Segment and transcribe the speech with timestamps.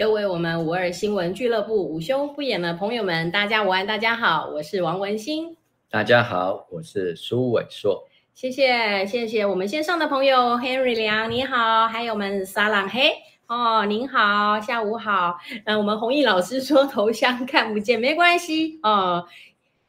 [0.00, 5.54] 嗨，各位我们五二新闻俱乐部午休不演的朋友们，大家午安，大家好，我是王文新。
[5.90, 8.08] 大家好，我是苏伟硕。
[8.32, 13.12] 谢谢谢谢我们线上的朋友 Henry 梁，你好，还有我们撒朗黑
[13.46, 15.36] 哦，您好，下午好。
[15.66, 19.26] 嗯，我们弘毅老师说头像看不见，没关系哦。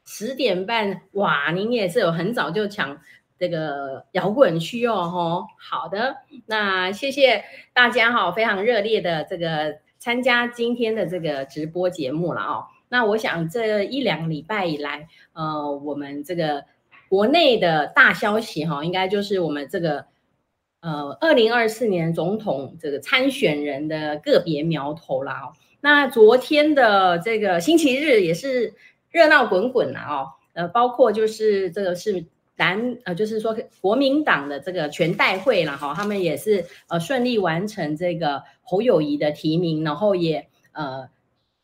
[0.04, 3.00] 十点半哇，您也是有很早就抢。
[3.38, 12.64] 这个摇滚区哦，吼，好的，那谢谢大家哈，非常热烈的这个参加今天的这个直播节目了哦。
[12.88, 16.64] 那我想这一两个礼拜以来，呃，我们这个
[17.08, 20.06] 国内的大消息哈，应该就是我们这个
[20.80, 25.52] 呃，二零二四年总统这个参选人的个别苗头啦。
[25.80, 28.74] 那昨天的这个星期日也是
[29.08, 32.24] 热闹滚滚啦哦，呃，包括就是这个是。
[32.56, 41.08] 南呃，就是说国民党的这个全代会了哈，他们也是呃顺利完成这个侯友谊的提名，然后也呃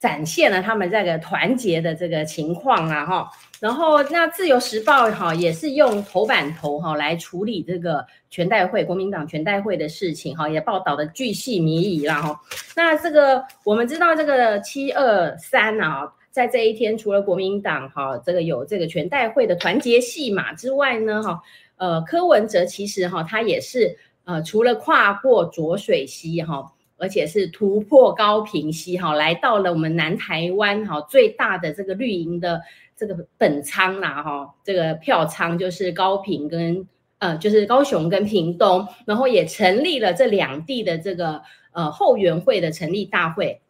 [0.00, 3.31] 展现了他们这个团结的这个情况啊哈。
[3.60, 12.41] 然后那自由时报哈也是用头版头哈来处理这个全代会国民党全代会的事情哈，也报道的巨细靡遗了哈。
[12.75, 16.12] 那这个我们知道这个七二三啊。
[16.30, 21.40] 在这一天，除了国民党哈，这个有这个全代会的团结戏码之外呢，哈，
[21.76, 32.60] 呃，柯文哲其实哈，他也是呃，除了跨过浊水溪哈，而且是突破高屏溪哈，来到了我们南台湾哈最大的这个绿营的
[32.96, 36.86] 这个本仓啦哈，这个票仓就是高屏跟
[37.18, 43.60] 呃，就是高雄跟屏东，然后也成立了这两地的这个呃后援会的成立大会。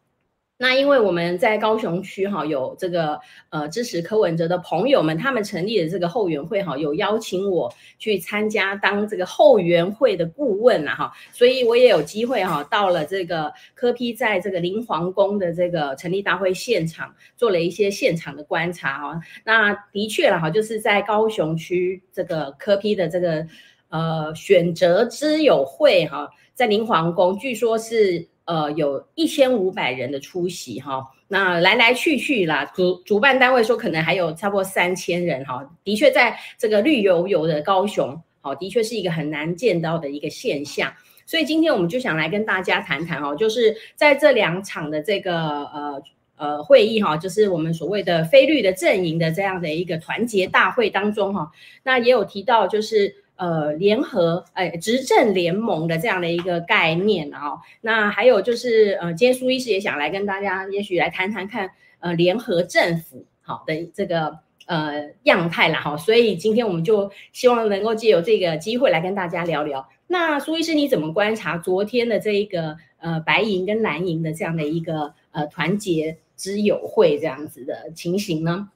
[0.61, 3.17] 那因为我们在高雄区哈有这个
[3.49, 19.21] 呃支持柯文哲的朋友们，他们成立的这个后援会哈，有邀请我去参加当这个后援会的顾问呐哈，所以我也有机会哈到了这个柯批在这个林皇宫的这个成立大会现场，做了一些现场的观察哈。
[19.45, 23.47] 那的确了哈，就是在高雄区这个柯批的这个
[23.87, 28.27] 呃选择之友会哈，在林皇宫，据说是。
[28.49, 40.91] 呃，有一千五百人的出席哈，那来来去去啦，主主办单位说可能还有差不多三千人哈，的确在这个绿油油的高雄，好，的确是一个很难见到的一个现象，
[41.27, 46.01] 所以今天我们就想来跟大家谈谈哈，就是在这两场的这个呃
[46.35, 51.51] 呃会议哈，就是我们所谓的非绿的阵营的这样的一个团结大会当中哈，
[51.83, 53.13] 那也有提到就是。
[53.39, 61.71] 呃，联合哎，执政联盟的这样的一个概念、哦，那还有就是呃，今天苏医师也想来跟大家，也许来谈谈看，
[62.01, 69.87] 呃，联合政府好的这个呃样态啦哈，所以今天我们就希望能够借由这个机会来跟大家聊聊。
[70.07, 78.69] 那苏医师你怎么观察昨天的这一个呃白银跟蓝银的这样的一个呃团结之友会这样子的情形呢？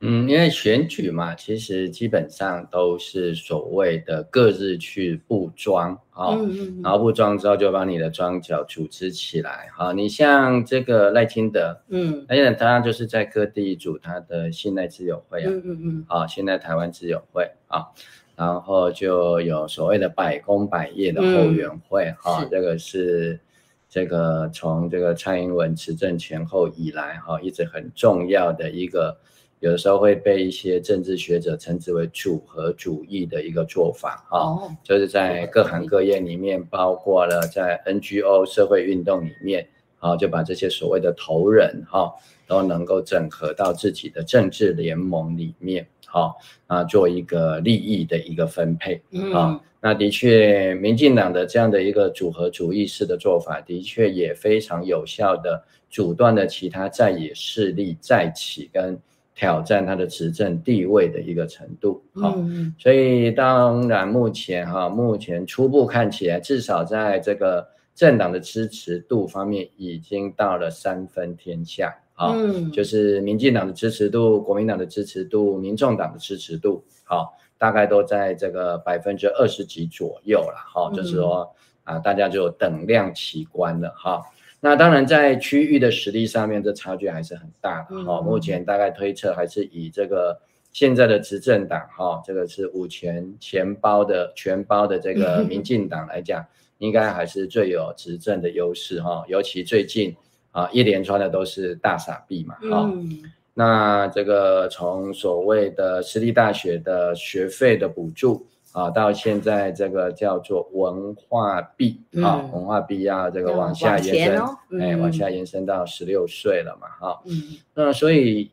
[0.00, 9.68] 嗯，因为选举嘛，其实基本上都是所谓的各自去布庄啊，嗯嗯、然后布庄之后就把你的庄脚组织起来。
[9.74, 17.88] 好，你像这个赖清德，嗯，而且他就是在各地组他的信赖之友会啊，嗯嗯嗯，好，信赖台湾之友会啊，
[18.36, 23.40] 然后就有所谓的百工百业的后援会，哈、嗯，这个是
[23.88, 29.18] 这个从这个蔡英文执政前后以来，哈，一直很重要的一个。
[29.60, 39.66] 有的时候会被一些政治学者称之为组合主义的一个做法，哈、哦，就是在各行各业里面，包括了在 NGO 社会运动里面，
[39.98, 42.12] 啊，就把这些所谓的头人，哈，
[42.46, 46.32] 都能够整合到自己的政治联盟里面，哈，
[46.68, 49.02] 啊，做一个利益的一个分配，
[49.34, 58.96] 啊，那的确，民进党的这样的一个组合主义式的做法，的确也非常有效的阻断了其他在野势力再起跟。
[59.38, 67.64] 挑战他的执政地位的一个程度，好、嗯，所以当然目前哈，目前初步看起来，至少在这个
[67.94, 81.48] 政党的支持度方面，已经到了三分天下，啊、嗯，就是民进党的支持度、国民党的支持度、民众党的支持度，好，大概都在这个百分之二十几左右了，哈，就是说
[81.84, 84.20] 啊，大家就等量齐观了，哈。
[84.60, 88.24] 那当然，在区域的实力上面，这差距还是很大的哈、嗯。
[88.24, 90.36] 目前大概推测还是以这个
[90.72, 96.44] 现在的执政党哈，这个是五权全包的全包的这个 民进党来讲，
[96.78, 99.24] 应该还是最有执政的优势哈。
[99.28, 100.16] 尤其最近
[100.50, 103.22] 啊，一连串的都是大傻逼嘛哈、嗯。
[103.54, 118.50] 那这个从所谓的私立大学的学费的补助啊，到现在这个叫做文化币啊，嗯、文化币要这个往下延伸，哦嗯、哎，往下延伸到十六岁了嘛，哈，嗯，那所以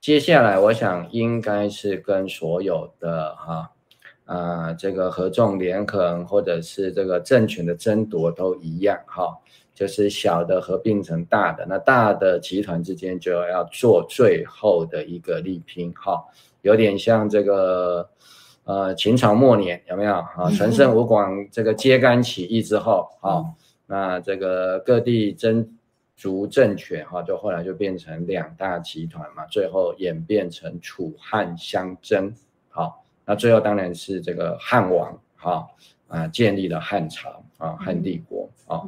[0.00, 3.70] 接下来我想应该是跟所有的哈
[4.24, 9.36] 啊这个合纵连横或者是这个政权的争夺都一样哈，
[9.74, 16.24] 就是小的合并成大的，那大的集团之间就要做最后的一个力拼哈，
[16.62, 18.08] 有点像这个。
[18.66, 20.50] 呃，秦朝末年有没有啊？
[20.50, 23.46] 陈胜吴广这个揭竿起义之后，啊、哦，
[23.86, 25.64] 那这个各地争
[26.16, 32.34] 逐政权，哈，就后来就变成两大集团嘛，最后演变成楚汉相争，
[32.68, 35.64] 好，那最后当然是这个汉王，哈，
[36.08, 38.82] 啊，建立了汉朝，啊，汉帝国，啊，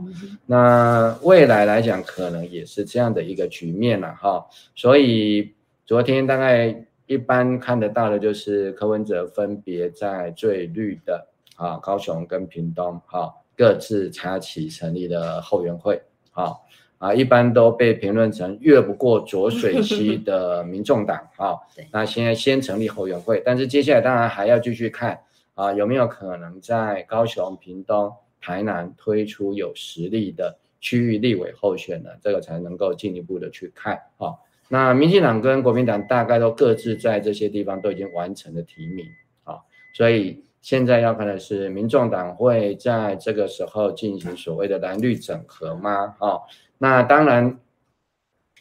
[0.45, 5.55] 那未来来讲，可能也是这样的一个局面了，哈，所以
[5.87, 6.85] 昨天大概。
[7.09, 11.27] 一般看得到的就是柯文哲分别在最绿的
[11.57, 16.01] 啊高雄跟屏东哈各自插旗成立的后援会
[16.33, 16.53] 啊
[16.99, 21.57] 啊一般都被评论成越不过浊水溪的民众党啊。
[21.91, 25.19] 那现在先成立后援会，但是接下来当然还要继续看
[25.55, 34.35] 啊有没有可能在高雄、屏东、台南推出有实力的区域立委候选人，这个才能够进一步的去看啊。
[34.71, 39.07] 那民进党跟国民党大概都各自在这些地方都已经完成了提名，
[39.45, 39.57] 啊，
[39.95, 46.15] 所以现在要看的是民众党会在这个时候进行所谓的蓝绿整合吗？
[46.19, 46.37] 啊，
[46.77, 47.59] 那当然，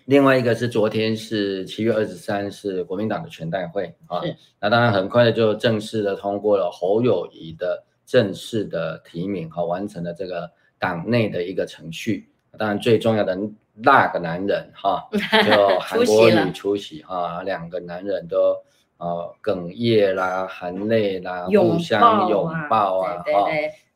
[0.06, 4.22] 另外一个是昨天是七月二十三是国民党的全代会啊，
[4.62, 10.50] 那当然很快的就正式的通过了侯友宜的正式的提名和完成了这个
[10.80, 13.38] 党内的一个程序，当然最重要的。
[13.80, 15.08] 那个男人哈，
[15.46, 18.58] 就韩国女出席哈，两个男人都
[18.98, 23.50] 呃哽咽啦、含泪啦、互相拥抱啊，哈，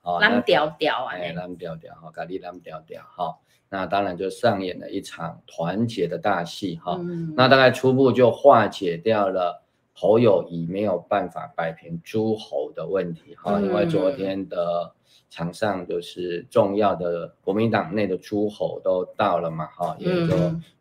[0.04, 3.36] 哦，蓝调调啊，哎，蓝调调哈，咖喱蓝调调哈，
[3.70, 7.00] 那当然就上演了一场团结的大戏哈，
[7.36, 14.94] 那大概初步就化解掉了侯友谊没有办法摆平诸侯的问题哈，因为昨天的。
[15.34, 20.36] 场上就是重要的国民党内的诸侯都到了嘛，哈，也就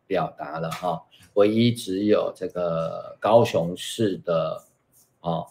[0.05, 1.01] 表达了哈，
[1.35, 4.61] 唯一只有这个高雄市的，
[5.21, 5.47] 哦，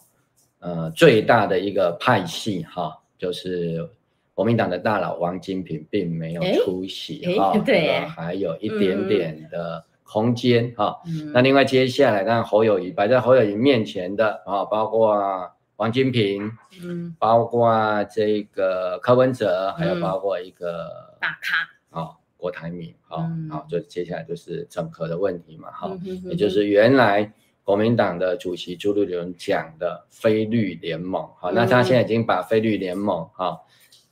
[0.58, 3.88] 呃，最大的一个派系哈，就是
[4.34, 11.00] 国民党的大佬王金平并没有出席哈，对，还有一点点的空间哈。
[11.32, 15.50] 那另外接下来，当然侯友宜摆在侯友宜面前的啊，包括。
[15.80, 16.52] 王金平，
[16.84, 27.32] 嗯，包括这个柯文哲，嗯、还有包括一个大咖，哦，郭台铭，好、嗯，好、哦，就接下来就是整合的问题嘛，哈、嗯，也就是原来
[27.64, 33.58] 国民党的主席朱立伦讲的非绿联盟，好、嗯，那他现在已经把非绿联盟，哈，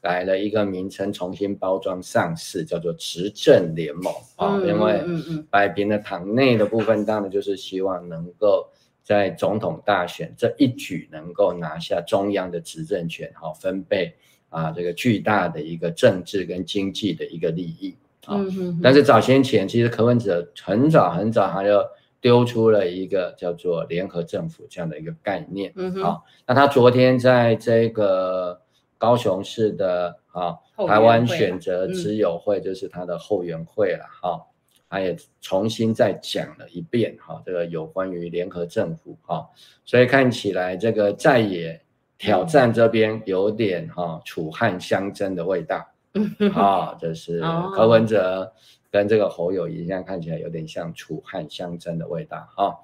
[0.00, 5.04] 改了一个名称，重新包装上市，叫做执政联盟，啊、嗯，因为
[5.50, 8.66] 摆平了党内的部分，当然就是希望能够。
[9.08, 14.14] 在总统大选这一举能够拿下中央的执政权，哈，分配
[14.50, 17.96] 啊这个巨大的一个政治跟经济的一个利益
[18.26, 18.36] 啊。
[18.82, 21.82] 但是早先前其实柯文哲很早很早他就
[22.20, 25.72] 丢出了一个叫做联合政府这样的一个概念，
[26.04, 28.60] 啊，那他昨天在这个
[28.98, 30.54] 高雄市的啊
[30.86, 34.44] 台湾选择之友会就是他的后援会了，哈。
[34.90, 39.46] 他也重新再讲了一遍哈，这个有关于联合政府哈，
[39.84, 41.80] 所以看起来这个在野
[42.16, 45.86] 挑战这边有点哈楚汉相争的味道，
[46.54, 47.40] 啊，这是
[47.74, 48.52] 柯文哲
[48.90, 52.78] 跟这个侯友谊现在看起来有点像楚汉相争的味道哈，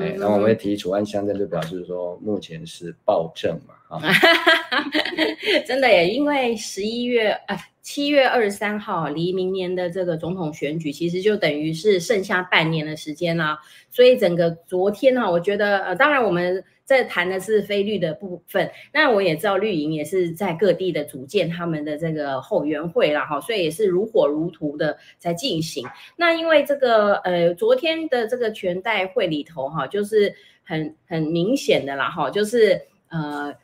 [0.00, 3.74] 哎，那我们提楚汉相争就表示说目前是暴政嘛
[5.66, 7.70] 真的耶，因为十一月哎。
[7.84, 13.58] 七月二十三号，离明年的这个总统选举，其实就等于是剩下半年的时间啦。
[13.90, 18.70] 所以整个昨天呢，我觉得，呃，当然我们在谈的是非绿的部分。
[18.90, 25.86] 那我也知道绿营也是在各地的组建他们的这个后援会啦哈，所以也是如火如荼的在进行。
[26.16, 33.54] 那因为这个，呃，昨天的这个全代会里头哈，就是很很明显的啦哈，就是呃。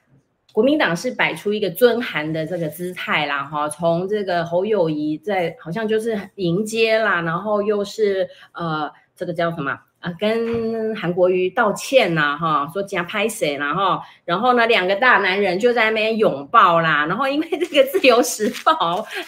[0.53, 18.73] 国民党是摆出一个尊韩的这个姿态啦，哈，从这个侯友宜在好像就是迎接啦，然后又是呃这个叫什么啊，跟韩国瑜道歉呐，哈，说加拍谁然后，然后呢，两个大男人就在那边拥抱啦，然后因为这个《自由时报》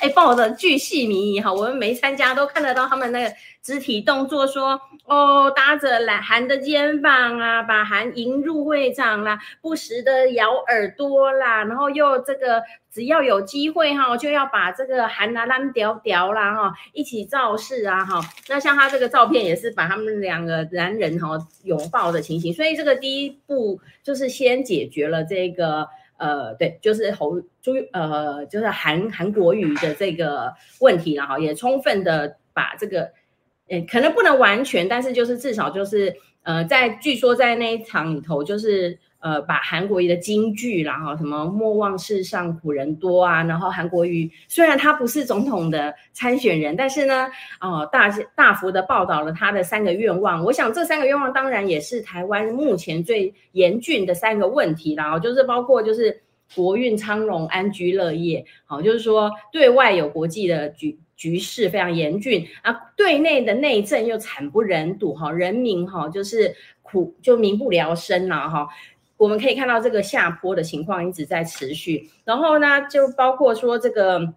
[0.01, 12.63] 哎报的巨细靡遗哈，我们没参加都看得到他们那个肢体动作说，哦搭着来韩的肩膀啊，把韩迎入会场啦，不时的咬耳朵啦，然后又这个。
[12.95, 18.21] 只要有机会哈，就要把这个韩拿拉屌屌啦哈，一起造势啊哈。
[18.51, 25.89] 那像他这个照片也是把他们两个男人哈拥抱的情形，所以这个第一步就是先解决了这个
[26.19, 33.11] 呃，对，就是侯朱呃，就是韩韩国瑜的这个问题了哈，也充分的把这个，
[33.69, 38.99] 呃，可能不能完全，但是就是至少就是呃，在据说在那一场里头就是。
[39.25, 47.29] 呃，把韩国瑜的金句，然后什么莫忘世上苦人多啊，然后韩国瑜虽然他不是总统的参选人，但是呢，
[47.61, 50.43] 哦，大大幅的报道了他的三个愿望。
[50.45, 56.21] 我想这三个愿望当然也是台湾目前最严峻的三个问题，然后就是包括就是
[56.57, 66.53] 国运昌隆、安居乐业，好，就是说对外有国际的举局势非常严峻啊，对内的内政又惨不忍睹，哈，人民哈就是
[66.83, 68.67] 苦就民不聊生了，哈。
[69.17, 74.35] 我们可以看到这个下坡的情况一直在持续，然后呢，就包括说这个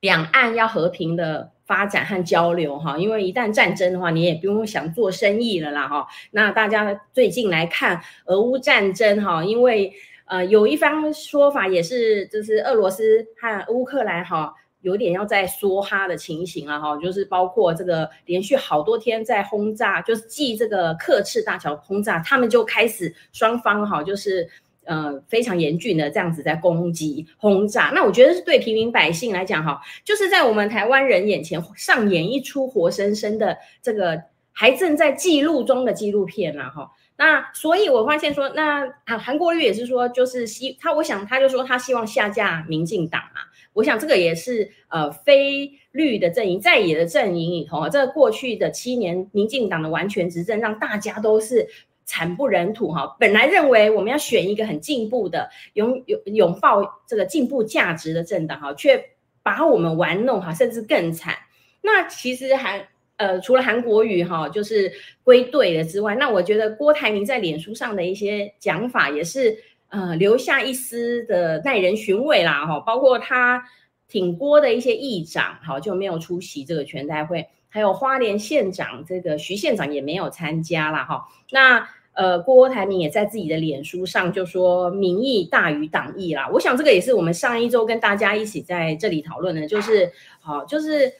[0.00, 6.06] 两岸要和平的发展和交流哈，因为一旦战争的话，你也不用想做生意了啦哈。
[6.32, 9.94] 那大家最近来看俄乌战争哈，因为
[10.26, 14.52] 呃有一方说法也是，就是俄罗斯和乌克兰哈。
[14.82, 24.48] 有点要在梭哈的情形了哈，就是包括这个连续好多天在轰炸，就是继这个刻赤大桥轰炸，他们就开始双方哈，就是
[24.84, 27.90] 呃非常严峻的这样子在攻击轰炸。
[27.92, 36.92] 那我觉得是对平民百姓来讲哈，就是在我们台湾人眼前上演一出活生生的这个还正在记录中的纪录片了哈。
[37.16, 43.47] 那所以我发现说，那啊韩国瑜也是说，就是希他，我想他就说他希望下架民进党啊。
[43.78, 51.64] 我想这个也是呃非绿的阵营在野的阵营里头啊，这个过去的七年民进党的完全执政，让大家都是
[52.04, 53.16] 惨不忍睹哈。
[53.20, 59.00] 本来认为我们要选一个很进步的、拥拥拥抱这个进步价值的政党哈，却
[59.44, 61.36] 把我们玩弄哈，甚至更惨。
[61.80, 62.84] 那其实韩
[63.16, 64.92] 呃除了韩国瑜哈就是
[65.22, 69.56] 归队了之外，那我觉得郭台铭在脸书上的一些讲法也是。
[69.90, 73.64] 呃，留下一丝的耐人寻味啦，哈，包括他
[74.06, 81.24] 挺郭的一些议长，哈，就没有出席这个全代会，还有花莲县长这个徐县长也没有参加啦，哈。
[81.52, 86.50] 那呃，郭台铭也在自己的脸书上就说民意大于党意啦。
[86.52, 91.10] 我想这个也是我们上一周跟大家一起在这里讨论的，就是好，就是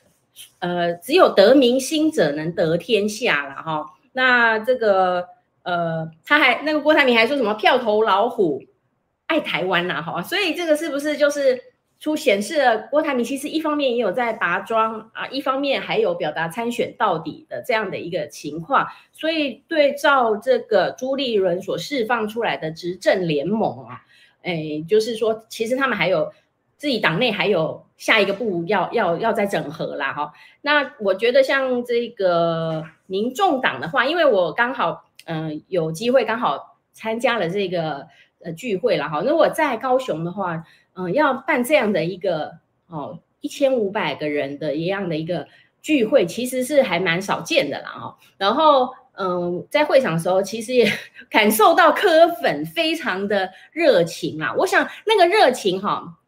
[0.58, 3.86] 呃，只有得民心者能得天下了，哈。
[4.12, 5.26] 那这个。
[5.68, 8.62] 呃，他还那个郭台铭还说什么票投老虎，
[9.26, 11.60] 爱台湾呐，好啊，所以这个是不是就是
[12.00, 24.00] 出显示了郭台铭其实一方面也有在拔庄啊，一方面还有表达参选到底的这样的一个情况，所以对照这个朱立伦所释放出来的执政联盟啊，
[24.42, 26.32] 哎，就是说其实他们还有
[26.78, 30.32] 自己党内还有下一个步要要要再整合啦，哈，
[30.62, 35.04] 那我觉得像这个民众党的话，因为我刚好。
[35.28, 38.08] 嗯、有机会刚好参加了这个
[38.42, 39.20] 呃聚会了哈。
[39.20, 45.46] 如果在高雄的话，嗯、要办这样的一个哦一千五百个人的一样的一个
[45.82, 48.16] 聚会，其实是还蛮少见的啦哈。
[48.38, 48.88] 然后
[49.20, 50.90] 嗯、在会场的时候，其实也
[51.28, 54.54] 感受到柯粉非常的热情啊。
[54.56, 56.18] 我想那个热情哈，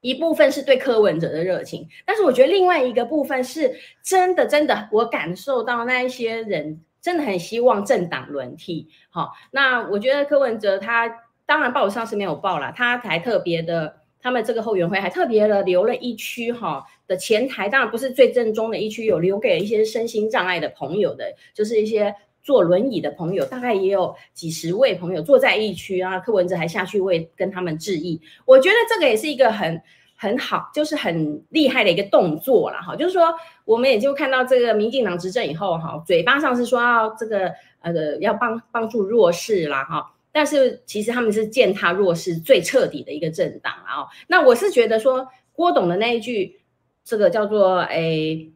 [0.00, 3.72] 一部分是对柯文哲的热情，但是我觉得另外一个部分是
[4.02, 6.80] 真的真的，我感受到那一些人。
[7.00, 11.08] 真的很希望政党轮替，好，那我觉得柯文哲他
[11.46, 29.80] 当然报上是没有报了，他还特别的，他们这个后援会还特别的留了一区哈的前台，当然不是最正宗的一区，有留给一些身心障碍的朋友的，就是一些坐轮椅的朋友，大概也有几十位朋友坐在一区啊，柯文哲还下去为跟他们致意，我觉得这个也是一个很。
[30.20, 32.96] 很好，就是很厉害的一个动作了哈。
[32.96, 33.32] 就是说，
[33.64, 44.08] 我们也就看到这个民进党执政以后哈，嘴巴上是说要这个呃要帮帮助弱势啦哈，但是其实他们是践踏弱势最彻底的一个政党啊。
[44.26, 46.60] 那我是觉得说郭董的那一句，
[47.04, 48.50] 这个叫做诶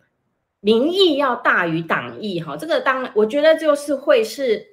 [0.58, 4.71] 民意要大于党意哈，这个当我觉得就是会是。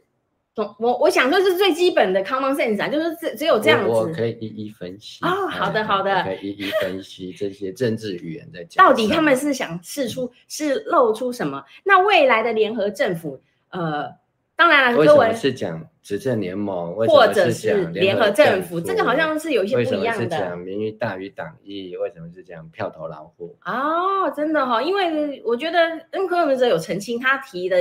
[0.77, 3.89] 我我想说是最基本的 common sense 啊，就是只只有这样子。
[3.89, 8.85] 我，我可以一一分析哦，好的好的，可以一一分析这些政治语言在讲。
[8.85, 11.63] 到底他们是想试出是露出什么？
[11.83, 14.09] 那未来的联合政府，呃，
[14.55, 18.81] 当然了，为什么是讲执政联盟，或者是联合政府？
[18.81, 20.01] 这个好像是有一些不一样的。
[20.01, 21.95] 为什么是讲民意大于党意？
[21.95, 23.55] 为什么是讲票投老虎？
[23.65, 25.79] 哦，真的哈、哦，因为我觉得
[26.11, 27.77] 恩柯文哲有澄清，他提的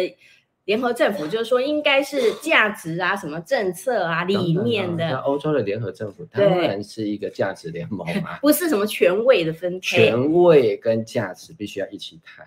[0.69, 5.09] 联合政府就是说应该是价值啊、什么政策啊、理念的。
[5.09, 9.81] 那欧洲的联合政府当然是一个价值联盟嘛， 不是什么权位的分配。
[9.81, 12.47] 权位跟价值必须要一起谈。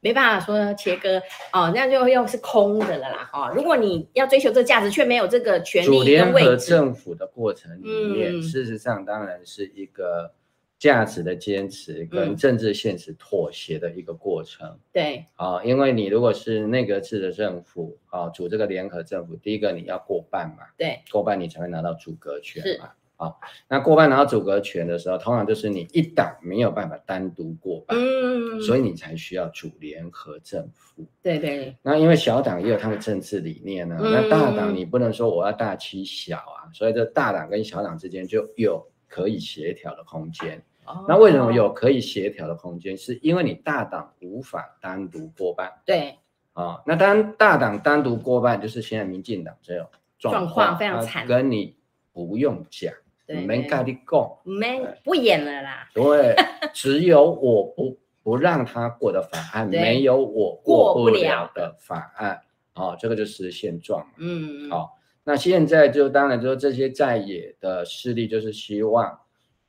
[0.00, 1.22] 没办法说切割
[1.52, 3.52] 哦，那样就又是空的了啦哦。
[3.54, 10.32] 如果你要追求这个价值，却没有这个权联合政府的过程里面，嗯、事实上当然是一个
[10.80, 14.66] 价值的坚持跟政治现实妥协的一个过程。
[14.66, 22.90] 嗯、对，啊、哦，因为你如果是内阁制的政府啊，组、哦、这个联合政府，第一个你要过半嘛，对，过半你才会拿到组阁权嘛。
[23.16, 23.34] 啊，
[23.68, 31.06] 那过半拿到组阁权的时候，通常就是你一党没有办法单独过半，嗯，所以你才需要组联合政府。
[31.22, 31.76] 对对。
[31.82, 40.64] 那因为小党也有他们政治理念呢、啊，嗯、那大党你不能说我要大欺小啊，所以这大党跟小党之间就有可以协调的空间。
[40.92, 41.04] 哦。
[41.08, 42.96] 那为什么有可以协调的空间？
[42.96, 45.72] 是因为你大党无法单独过半。
[45.84, 46.16] 对。
[46.52, 49.86] 啊，那当大党单独过半，就是现在民进党这种
[50.18, 51.76] 状况非常惨，跟你
[52.12, 52.92] 不用讲。
[53.32, 55.88] 没跟你讲，没不演了啦。
[55.94, 56.34] 对，
[56.74, 62.42] 只有我不不让他过的法案，没有我过不了的法案。
[62.74, 64.04] 哦，这个就是现状。
[64.16, 69.16] 嗯，好，那现在就当然就是这些在野的势力，就是希望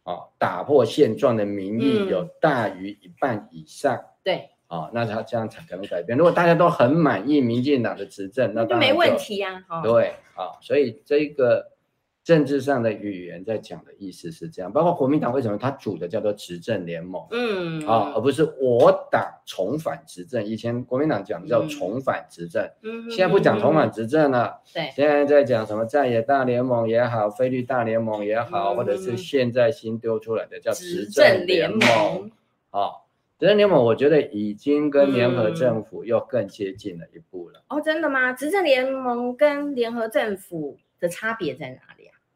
[0.03, 3.99] 哦打破现状的民意有大于一半以上。
[4.23, 6.17] 对，哦，那他这样才可能改变。
[6.17, 9.63] 如果大家都很满意民进党的执政，那当然就没问题呀。
[9.83, 11.71] 对，啊，所以这个。
[12.23, 20.45] 政治上的语言在讲的意思是这样，包括国民党为什么他组的叫做执政联盟，嗯啊，而不是我党重返执政。
[20.45, 32.29] 以前国民党讲的叫重返执政，嗯，现在不讲重返执政了，对，现在在讲什么在野大联盟也好，非绿大联盟也好，或者是现在新丢出来的叫执政联盟，
[32.69, 33.01] 啊，
[33.39, 37.63] 执政联盟我觉得已经跟联合政府又更接近了一步了。
[37.69, 38.31] 哦，真的吗？
[38.31, 41.90] 执政联盟跟联合政府的差别在哪里？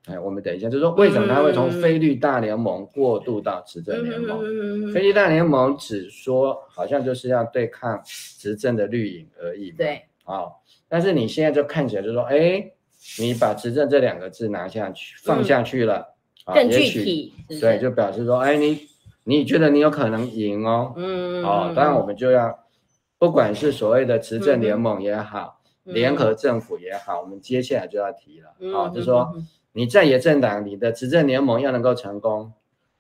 [0.08, 4.40] 哎，我们等一下，就是说为什么他会从非律大联盟过渡到执政联盟？
[4.44, 9.72] 嗯、非绿大联盟只说好像就是要对抗执政的绿营而已。
[9.72, 10.46] 对，啊，
[10.88, 12.72] 但是你现在就看起来就是说，哎，
[13.20, 16.14] 你把执政这两个字拿下去，放下去了，
[16.54, 18.80] 更具体，对，就表示说，哎，你
[19.24, 20.94] 你觉得你有可能赢哦？
[20.98, 22.60] 嗯，哦，当然我们就要，
[23.18, 29.36] 不管是所谓的执政联盟也好，嗯、联合政府也好，我们接下来就要提了，啊，就是说。
[29.78, 32.54] 你在野政党，你的执政联盟要能够成功，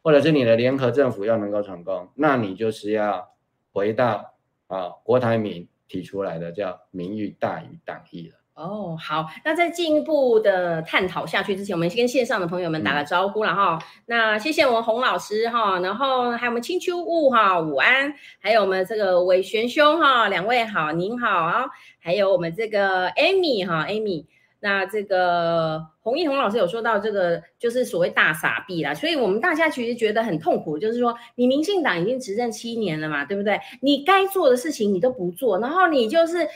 [0.03, 3.29] 或者是你的联合政府要能够成功，那你就是要
[3.71, 4.33] 回到
[4.67, 8.35] 啊郭台铭提出来的叫民意大于党意了。
[8.55, 13.79] 哦，好，那在进一步的探讨下去之前，我们先跟线上的朋友们打个招呼了哈。
[13.81, 21.67] 嗯、那谢谢我们洪老师哈，然后还有我们青丘雾哈，午安，还有我们这个伟玄兄哈，两位好，您好啊，
[21.99, 24.25] 还有我们这个 Amy 哈，Amy。
[24.65, 33.59] 那这个洪毅洪老师有说到这个，就是所谓大傻逼啦，所以我们大家其实觉得很痛苦，就是说你民进党已经执政七年了嘛，对不对？
[33.81, 36.47] 你该做的事情你都不做，然后你就是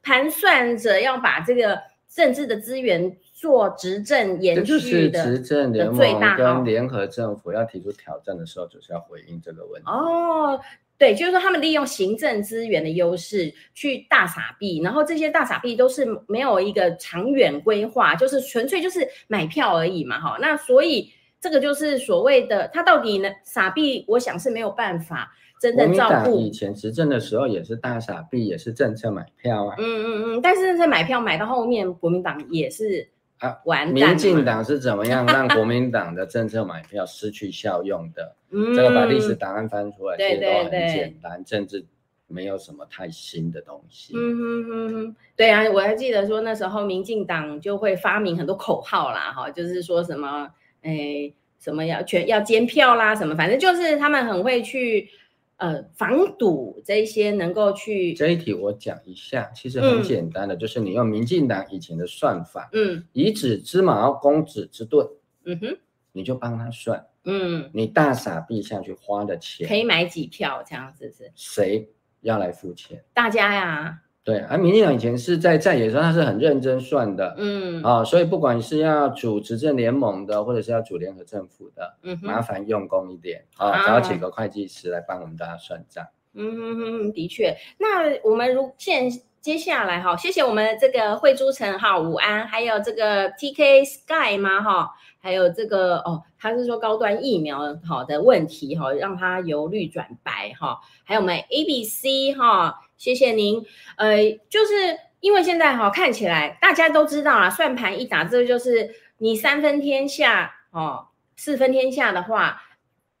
[0.00, 1.76] 盘算着要把这个
[2.08, 5.98] 政治的资源做执政延续的，执政联盟
[6.36, 10.60] 跟联合政府要提出挑战的时候，就是要回应这个问题哦。
[10.98, 20.38] 对，就是说他们利用行政资源的优势去大傻币，然后这些大傻币都是没有一个长远规划，就是纯粹就是买票而已嘛，哈。
[20.40, 25.30] 那所以这个就是所谓的他到底呢傻币，我想是没有办法
[25.60, 26.38] 真正照顾。
[26.38, 29.76] 以前执政的时候也是大傻币，也是政策买票啊。
[29.78, 33.08] 嗯嗯嗯，但是政策买票买到后面，国民党也是。
[33.38, 33.58] 啊，
[33.92, 38.34] 民进党是怎么样让国民党的政策买票 失去效用的？
[38.50, 41.84] 嗯，这个把历史档案翻出来，其实都很简单，政治
[42.26, 44.14] 没有什么太新的东西。
[44.16, 50.50] 嗯哼哼哼，对啊，我还记得说那时候民进党就会发明很多口号啦，哈，就是说什么，
[50.82, 55.08] 哎，什么要全要监票啦，什么，反正就是他们很会去。
[55.56, 65.08] 呃，防堵这一些能够去这一题，我讲一下，其实很简单的，嗯、就是你用民进党以前的算法，嗯，以子之矛攻子之盾，
[65.44, 65.78] 嗯哼，
[66.12, 71.32] 你就帮他算，嗯，你大傻逼下去花的钱，可以买几票这样子是？
[71.34, 71.88] 谁
[72.20, 73.02] 要来付钱？
[73.14, 74.02] 大家呀。
[74.26, 86.04] 对，而民进党以前是在在野的时候，他是很认真算的，嗯，啊，所以不管是要组执政联盟的，或者是要组联合政府的，麻烦用功一点，啊，找几个会计师来帮我们大家算账。
[86.34, 87.56] 嗯哼哼，的确。
[87.78, 89.08] 那我们如现
[89.40, 103.64] 接下来哈，谢谢我们这个惠珠城哈午安，还有这个 TK Sky 吗哈，还有这个哦，他是说高端疫苗好的问题哈，让它由绿转白哈，还有我们 ABC 哈，谢谢您，
[103.96, 104.16] 呃，
[104.48, 112.62] 就是因为现在哈看起来大家都知道啊，算盘一打，这就是你三分天下哦，四分天下的话。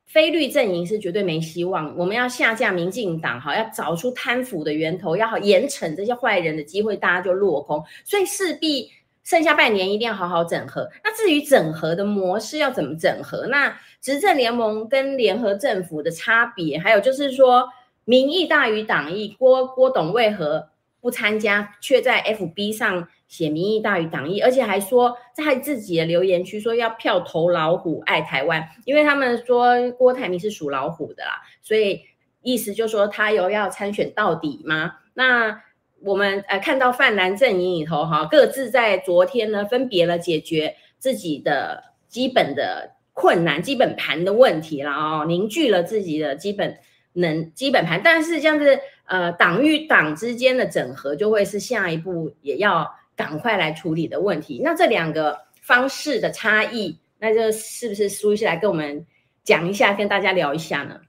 [0.06, 8.90] 非绿阵营是绝对没希望，我们要下架民进党，哈，要找出贪腐的源头，要好严惩这些坏人的机会，大家就落空，所以势必
[9.24, 10.88] 剩下半年一定要好好整合。
[11.02, 17.68] 那至于整合的模式要怎么整合，那执政联盟跟联合政府的差别，还有就是说
[18.04, 20.68] 民意大于党意，郭郭董为何
[21.00, 23.08] 不参加，却在 FB 上？
[23.28, 32.02] 写民意大于党意，而且还说在自己的留言区说要票投老虎爱台湾，因为他们说郭台铭是属老虎的啦，所以
[32.42, 34.98] 意思就是说他有要参选到底吗？
[35.14, 35.60] 那
[36.04, 46.78] 我们呃看到泛蓝阵营里头哈，各自在昨天呢分别了解决自己的基本的困难、基本盘的问题了哦，凝聚了自己的基本
[47.14, 52.86] 能基本盘，但是这样子呃党与党之间的整合就会是下一步也要。
[53.16, 54.60] 赶快来处理的问题。
[54.62, 59.06] 那这两个方式的差异，那就是不是苏医师来跟我们
[59.42, 61.00] 讲一下，跟大家聊一下呢？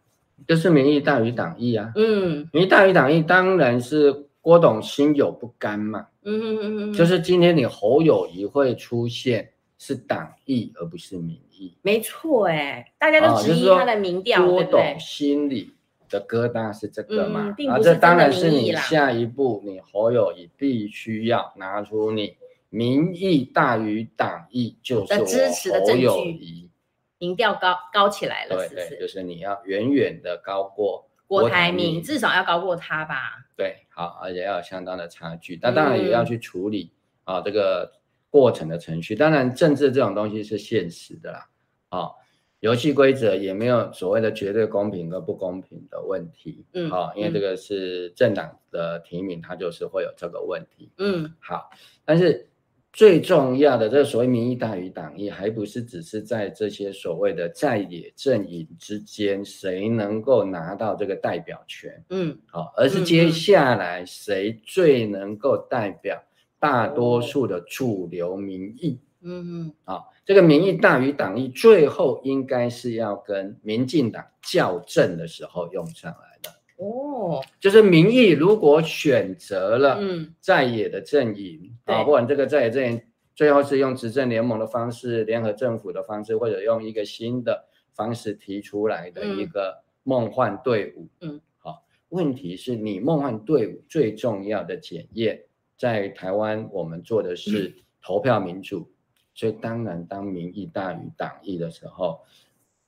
[0.47, 1.91] 就是民意大于党意啊。
[1.97, 6.07] 嗯，民意大于党意，当然是郭董心有不甘嘛。
[6.23, 11.77] 嗯嗯嗯嗯，就是今天你侯友谊会出现，是党意而不是民意。
[11.81, 15.73] 没错，哎，大家都质疑他的民调，郭董心里
[16.09, 17.55] 的疙瘩是这个嘛？
[17.57, 22.35] 嗯、啊，这当然是你下一步，你侯友谊必须要拿出你
[22.69, 26.69] 民意大于党意，就是我支持的证据，
[27.17, 33.45] 民调高高起来了，对对，就是你要远远的高过郭台铭，至少要高过他吧？
[33.55, 36.91] 对，好，而且要有相当的差距，那当然也要去处理、
[37.25, 37.91] 嗯、啊这个
[38.29, 39.15] 过程的程序。
[39.15, 41.47] 当然，政治这种东西是现实的啦，
[41.89, 42.11] 啊。
[42.59, 51.69] 游戏规则也没有所谓的绝对公平和不公平的问题，嗯，好、哦，因为这个是政党的提名，它就是会有这个问题，嗯，好，
[52.03, 52.49] 但是
[52.91, 66.19] 最重要的这个所谓民意大于党意，还不是只是在这些所谓的在野阵营之间谁能够拿到这个代表权，嗯，好，而是接下来谁最能够代表
[66.57, 70.13] 大多数的主流民意，嗯嗯，好。
[70.25, 76.49] 这个民意大于党意，最后应该是要跟民进党校正的时候用上来的
[76.83, 77.41] 哦。
[77.59, 83.01] 就是民意如果选择了嗯在野的阵营啊，不管这个在野阵营
[83.35, 95.41] 最后是用执政联盟的方式、联合政府的方式，或者用一个新的方式提出来的一个梦幻队伍，嗯，好，问题是你梦幻队伍最重要的检验，
[95.77, 98.91] 在台湾我们做的是 投票民主。
[99.37, 102.21] 所以当然，当民意大于党意的时候，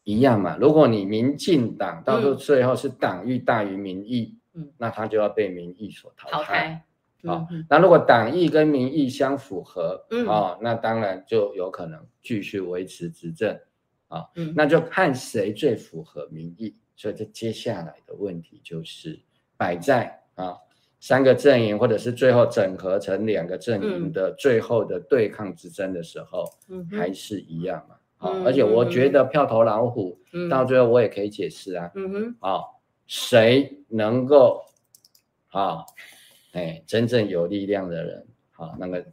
[0.03, 0.57] 一样嘛。
[0.57, 6.83] 如果你民进党到最后是党意大于民意，嗯，那他就要被民意所淘汰。
[7.23, 13.55] 好，那如果党意跟民意相符合，嗯，哦，那当然就有可能继续维持执政，
[14.07, 16.75] 啊，嗯，那就看谁最符合民意。
[16.95, 19.21] 所以这接下来的问题就是
[19.55, 20.57] 摆在啊。
[20.99, 27.95] 三个阵营，或者是最后整合成两个阵营的最后的对抗之争的时候，嗯，还是一样嘛？
[28.17, 34.61] 好、嗯，而且我觉得票投老虎，嗯，到最后我也可以解释啊，嗯哼，好，谁能够，
[35.51, 35.85] 啊，
[36.51, 39.05] 哎，真正有力量的人，好，那个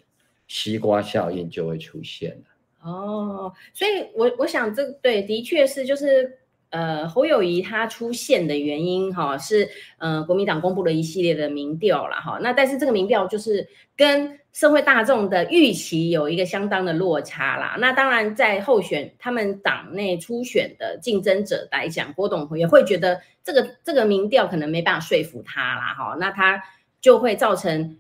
[0.49, 2.91] 西瓜效应就会出现了。
[2.91, 6.39] 哦，所以我我想这对，的确是就是。
[6.77, 17.77] 呃，侯友宜他出现的原因哈是，呃，国民党公布了一系列的民调啦哈，那但是这个民调就是跟社会大众的预期有一个相当的落差啦。
[17.79, 26.63] 那当然在候选他们党内初选的竞争者来讲，郭董也会觉得这个这个民调可能没办法说服他啦哈，那他
[27.01, 27.97] 就会造成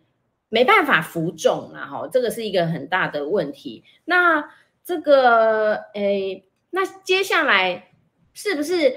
[0.50, 3.84] 没办法服众啦哈，这个是一个很大的问题。
[4.04, 4.50] 那
[4.84, 7.84] 这个诶，那接下来。
[8.36, 8.94] 是不是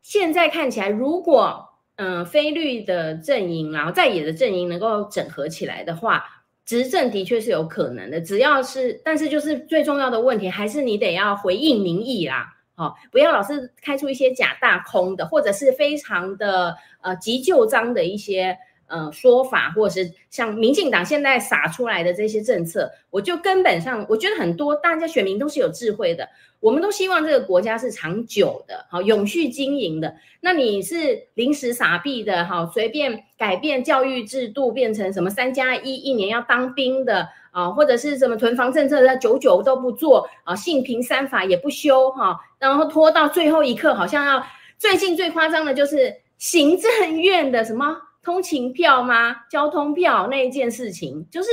[0.00, 6.24] 现在看起来，如果嗯、呃、非绿的阵营，然后在野的阵营能够整合起来的话，
[6.64, 8.20] 执政的确是有可能的。
[8.20, 26.28] 只要是，但是就是最重要的问题，还是你得要回应民意啦，哦，不要老是开出一些假大空的，或者是非常的呃急救章的一些呃说法，或者是像民进党现在撒出来的这些政策，我就根本上我觉得很多大家选民都是有智慧的，
[26.60, 30.14] 我们都希望这个国家是长久的，好永续经营的。
[30.40, 44.46] 那你是临时撒币的，好随便改变教育制度，变成什么三加一，一年要当兵的啊，或者是什么囤房政策，他久久都不做啊，性平三法也不修哈，然后拖到最后一刻，好像要
[44.78, 46.14] 最近最夸张的就是。
[46.38, 47.96] 行政院的什么
[48.26, 49.36] 通勤票吗？
[49.48, 51.48] 交通票那一件事情，就是，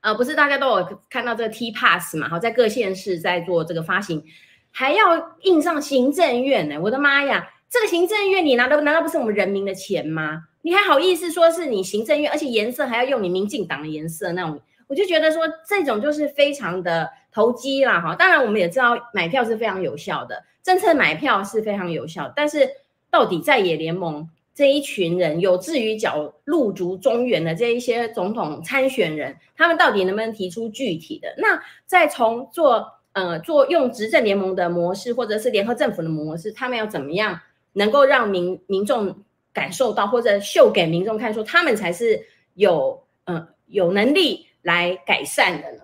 [0.00, 2.28] 呃，不是大家都有看到这个 T Pass 嘛？
[2.28, 4.24] 好，在各县市在做这个发行，
[4.72, 10.48] 还要印上行政院呢、我的妈呀，这个行政院你拿的难道不是我们人民的钱吗？
[10.62, 18.16] 你还好意思说是你行政院，而且颜色还要用你民进党的颜色那种，我就觉得说这种就是非常的投机啦哈。
[18.16, 22.68] 当然我们也知道买票是非常有效的，政策买票是非常有效，但是。
[23.12, 24.26] 到底在野联盟
[24.62, 31.34] 这一群人，有志于角入足中原的这一些总统参选人，他们到底能不能提出具体的？
[31.36, 37.40] 那再从做呃做用执政联盟的模式，或者是联合政府的模式，他们要怎么样
[37.72, 45.82] 能够让民民众感受到，或者秀给民众看，说他们才是有呃有能力来改善的呢？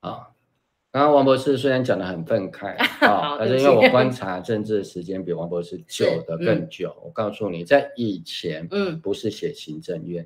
[0.00, 0.29] 啊。
[0.92, 2.76] 刚刚王博士虽然讲得很愤慨
[3.06, 10.24] 啊，但是因为我观察政治的时间比王博士久的更久，嗯、我告诉你，在以前，嗯，不是写行政院，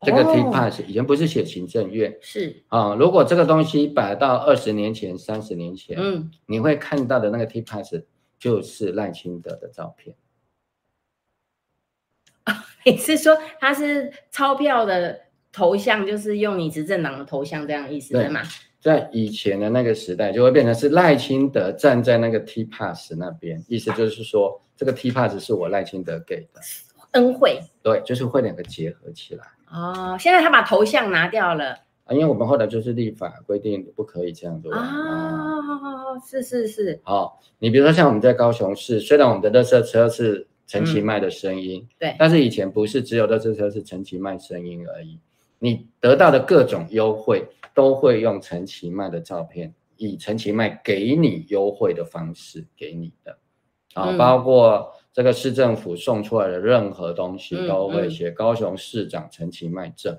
[0.00, 2.64] 嗯、这个 T-Pass 以前不是写行政院，是。
[2.66, 8.02] 啊，如果这个东西摆到二十年前、三十年前，嗯，你会看到的那个 T-Pass
[8.40, 10.16] 就是赖清德的照片。
[12.84, 18.42] 你是说他是钞票的头像，就是用你执政党的头像这样的意思对吗？
[18.82, 26.60] 在以前的那个时代，就会变成是赖清德站在那个 T Pass 那边，意思就是说，这个 T Pass 是我赖清德给的
[27.12, 27.60] 恩惠。
[27.80, 29.44] 对，就是会两个结合起来。
[29.70, 34.84] 哦，现在他把头像拿掉了啊，因为我们后来就是立法规定不可以这样做啊。
[34.84, 37.00] 哦，是是是。
[37.04, 45.20] 好，你比如说像我们在高雄市，虽然我们的垃圾车是陈其迈的声音，嗯，对，但是以前不是只有垃圾车是陈其迈声音而已，
[45.62, 47.48] 你得到的各种优惠。
[47.74, 53.38] 都会用陈其迈的照片，以陈其迈给你优惠的方式给你的，
[53.94, 60.18] 啊，嗯、包括这个市政府送出来的任何东西都会写高雄市长陈其迈赠。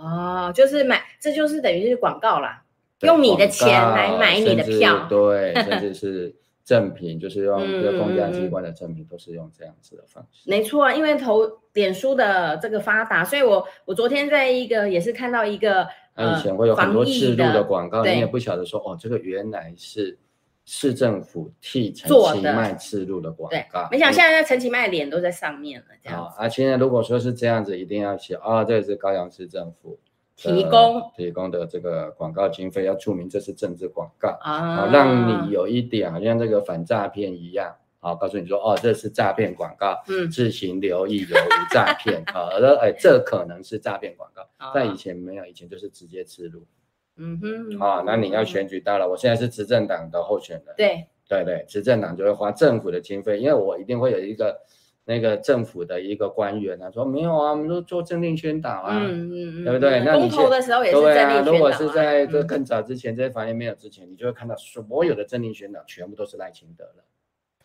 [0.00, 2.64] 哦，就是买，这就是等于是广告啦，
[3.02, 6.34] 用你的钱来买你的票， 对，甚至是。
[6.64, 10.48] 赠品就是用这个公家机关的赠品，都是用这样子的方式。
[10.48, 11.42] 嗯、没错啊，因为投
[11.74, 20.18] 脸书的这个发达，所以我我昨天在一个也是看到一个，以前会有很多置入的广告，你也不晓得说哦，这个原来是
[20.64, 23.86] 市政府替陈其迈置入的广告。
[23.90, 26.26] 没想到现在陈其迈的脸都在上面了，这样。
[26.38, 29.98] 啊，现在如果说是这样子，一定要写啊、哦，这个是高雄市政府。
[30.36, 31.02] 提供。
[31.16, 44.42] 提供的这个广告经费要注明这是政治广告啊，让你有一点好像这个反诈骗一样，好，告诉你说哦，这是诈骗广告，嗯，自行留意有无诈骗 啊，而说哎，这可能是诈骗广告，
[44.74, 46.66] 但以前没有，以前就是直接植入，
[47.16, 51.06] 嗯哼，啊，那你要选举到了，我现在是执政党的候选人，对。
[51.26, 54.60] 对对，执政党就会花政府的经费，因为我一定会有一个。
[55.06, 60.00] 那个政府的一个官员啊，说没有啊，我们都做政令宣导啊，嗯嗯嗯，对不对？
[60.00, 61.42] 那你公投的时候也是政令宣导啊。
[61.52, 67.04] 如果是在这更早之前，嗯、这些法院没有之前，你就会看到所有的政令宣导全部都是赖清德了。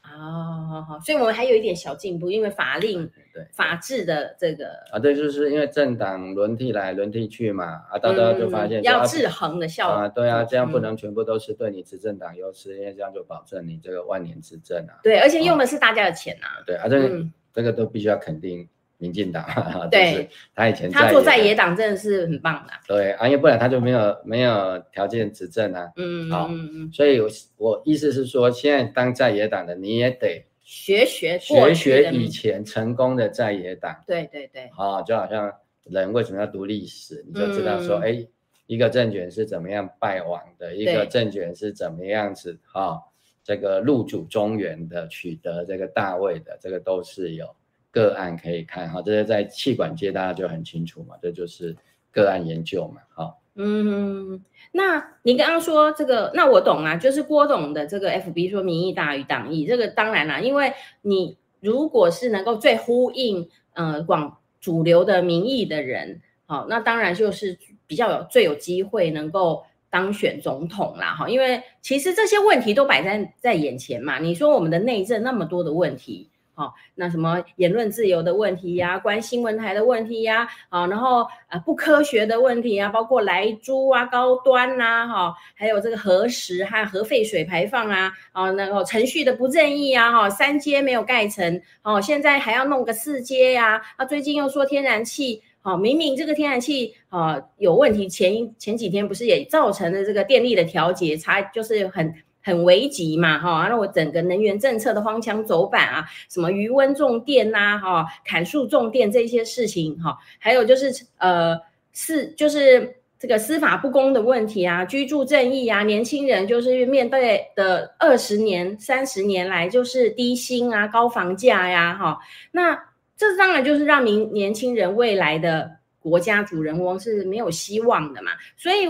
[0.03, 14.99] 哦，好好，所以我们还有一点小进步，因为法令对，法治的这个啊，对，就是因为政党轮替来轮替去嘛，啊，大家就发现、嗯、要制衡的效果啊，对啊，这样不能全部都是对你执政党优势，嗯、因为这样就保证你这个万年执政啊。
[15.01, 16.59] 对，而且用的是大家的钱啊。
[16.59, 19.45] 啊对啊，这、嗯、这个都必须要肯定民进党，
[19.89, 22.73] 对， 就是、他以前他做在野党真的是很棒的。
[22.85, 25.89] 对啊，因为不然他就没有没有条件执政啊。
[25.95, 30.45] 嗯好嗯嗯，所以我我意思是说，现在当在野党的你也得。
[30.69, 35.51] 学学学学以前成功的在野党，对对对，啊，就好像
[35.85, 38.27] 人为什么要读历史，你就知道说，哎、嗯，
[38.67, 42.99] 一个政权是怎么样败亡的，一个政权是怎么样子啊，
[43.43, 47.55] 这个入主中原的取得这个大位的，这个都是有
[47.89, 51.75] 个案可以看哈，这是在气管界大家就很清楚嘛，这就是
[52.11, 53.35] 个案研究嘛，哈。
[53.61, 54.41] 嗯，
[54.71, 76.29] 那你刚刚说这个，那我懂啊，就是郭董的这个 FB 说民意大于党意，这个当然啦，因为你如果是能够最呼应呃广主流的民意的人，好，那当然就是比较有最有机会能够当选总统啦，哈，因为其实这些问题都摆在在眼前嘛，你说我们的内政那么多的问题。
[76.59, 102.13] 好，那什么言论自由的问题呀，关新闻台的问题呀，啊，然后呃不科学的问题啊，包括莱猪啊、高端呐，哈，还有这个核食和核废水排放啊，啊，那个程序的不正义啊，哈，三阶没有盖成，哦，现在还要弄个四阶呀，啊，最近又说天然气，好，明明这个天然气啊有问题，前前几天不是也造成了这个电力的调节差，就是很。
[102.41, 111.59] 很危急嘛，哈，那我整个能源政策的荒腔走板啊，什么余温重电呐，哈，砍树种电这些事情，哈，还有就是呃，
[111.93, 122.17] 是就是这个司法不公的问题啊，居住正义啊，年轻人就是面对的二十年、三十年来就是低薪啊、高房价呀，哈，
[122.51, 122.73] 那
[123.17, 128.87] 这当然就是让明年轻人未来的国家主人翁是没有希望的嘛，所以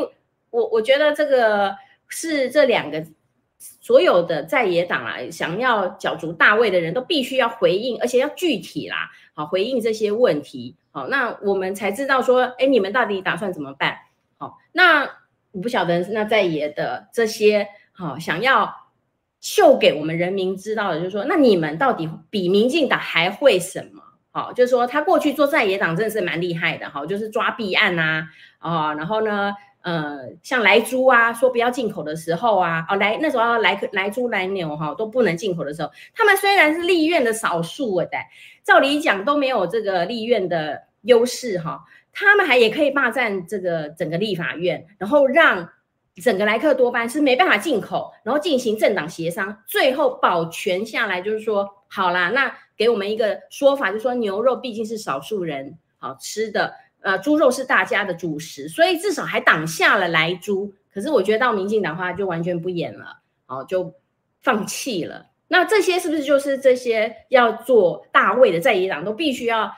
[0.52, 1.76] 我我觉得这个
[2.08, 3.04] 是这两个。
[3.60, 13.98] 所有的在野党啊，想要角逐大位的人都必须要回应，而且要具体啦，好回应这些问题，好，那我们才知道说，哎，你们到底打算怎么办？
[14.38, 15.04] 好，那
[15.52, 18.74] 我不晓得，那在野的这些，好，想要
[19.42, 24.04] 秀给我们人民知道的，就是说，那你们到底比民进党还会什么？
[24.32, 29.54] 好，就是说他过去做在野党真的是蛮厉害的，好，就是抓弊案呐，啊，然后呢？
[29.82, 38.10] 呃，像莱猪啊，说不要进口的时候啊，哦，来那时候莱莱猪莱牛哈都不能进口的时候，他们虽然是立院的少数的，
[38.64, 45.70] 照理讲都没有这个立院的优势哈，他们还也可以霸占这个整个立法院，然后让
[46.22, 56.74] 整个莱克多巴是没办法进口，然后进行政党协商，最后保全下来，就是说好啦，那给我们一个说法，就是说牛肉毕竟是少数人好吃的。
[57.02, 60.74] 呃，猪肉是大家的主食，所以至少还挡下了来猪。
[60.94, 63.94] 可是我觉得到民进党的话就完全不演了，哦，就
[64.42, 65.28] 放弃了。
[65.48, 69.72] 那这些是不是就是这些要做大位的在野党都必须要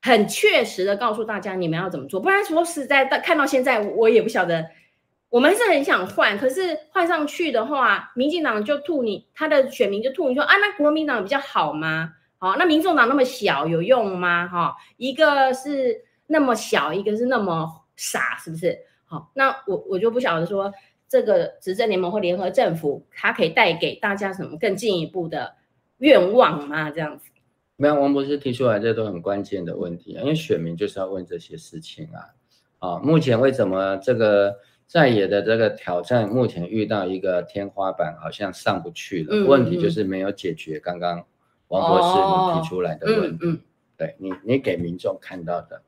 [0.00, 2.20] 很确实的告诉大家你们要怎么做？
[2.20, 4.70] 不然说实在的，看到现在我也不晓得。
[5.30, 12.14] 我们是很想换，可是换上去的话，民进党就吐你，他的选民就吐你说啊，那国民党比较好吗？
[12.38, 14.46] 好，那民众党那么小有用吗？
[14.46, 18.78] 哈，一个是那么小，一个是那么傻，是不是？
[19.04, 20.72] 好，那我我就不晓得说
[21.08, 25.56] 这个执政联盟或联合政府，它可以带给大家什么更进一步的
[25.98, 26.90] 愿望吗？
[26.92, 27.24] 这样子？
[27.74, 32.20] 没有，王博士提出来这都很关键的问题啊，因为选民就是要问这些事情啊。
[32.78, 39.34] 啊，目前为什么这个在野的这个挑战，目前遇到一个天花板，好像上不去了？
[39.34, 41.24] 嗯嗯嗯，问题就是没有解决刚刚。
[41.68, 43.60] 王博士，你提出来的问题，哦、嗯嗯
[43.96, 45.82] 对你，你给民众看到的，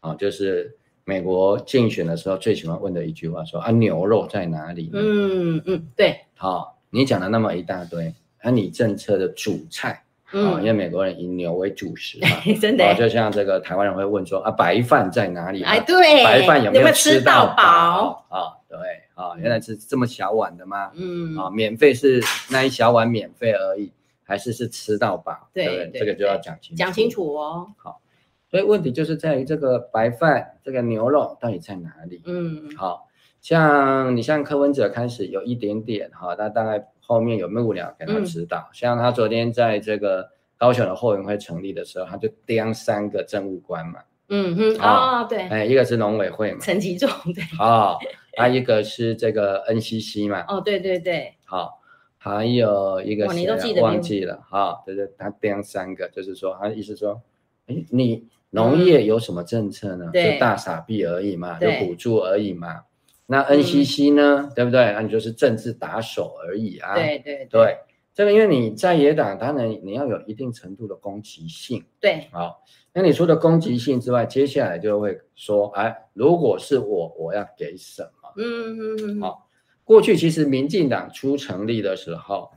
[0.00, 4.90] 啊，就是美国竞选的时候最喜欢问的一句话说，说啊，牛肉在哪里？
[4.92, 15.62] 嗯嗯，对，好，你讲了那么一大堆，啊，你政策的主菜，啊，因为美国人以牛为主食嘛，嗯、真的，就像这个台湾人会问说啊，白饭在哪里？
[15.64, 18.24] 哎，对，白饭有没有吃到饱？
[18.28, 18.78] 啊，对，
[19.14, 20.92] 啊，原来是这么小碗的吗？
[20.94, 23.90] 嗯，啊，免费是那一小碗免费而已。
[24.26, 27.72] 还是是吃到饱，对，这个就要讲清楚，讲清楚哦。
[27.76, 28.00] 好，
[28.50, 32.20] 所以问题就是在于这个白饭，这个牛肉到底在哪里？
[32.26, 33.06] 嗯，好
[33.40, 40.28] 像你像柯文哲开始有一点点哈，他大概后面有幕僚给他指导，嗯、像他昨天在这个
[40.58, 44.00] 高雄的后援会成立的时候，他就盯三个政务官嘛。
[44.28, 47.96] 嗯哼，哦，对，哎，一个是农委会嘛，陈吉仲，对，好，
[48.36, 50.44] 还一个是这个 NCC 嘛。
[50.48, 51.75] 哦，对对对，好。
[52.26, 57.22] 还有一个谁忘记了哈，就是他这样三个，就是说他意思说，
[57.66, 60.10] 哎，你农业有什么政策呢？
[60.12, 62.82] 就大傻逼而已嘛，就补助而已嘛。
[63.26, 64.92] 那 NCC 呢，对不对？
[64.92, 66.96] 那你就是政治打手而已啊。
[66.96, 67.78] 对对对，
[68.12, 71.84] 这个因为你在野党，当然你要有一定程度的攻击性。
[72.00, 72.60] 对，好，
[72.92, 78.32] 那你除了攻击性之外，接下来就会说，哎，如果是我，我要给什么？
[78.36, 79.45] 嗯嗯嗯，好。
[79.86, 82.50] 过去其实民进党初成立的时候，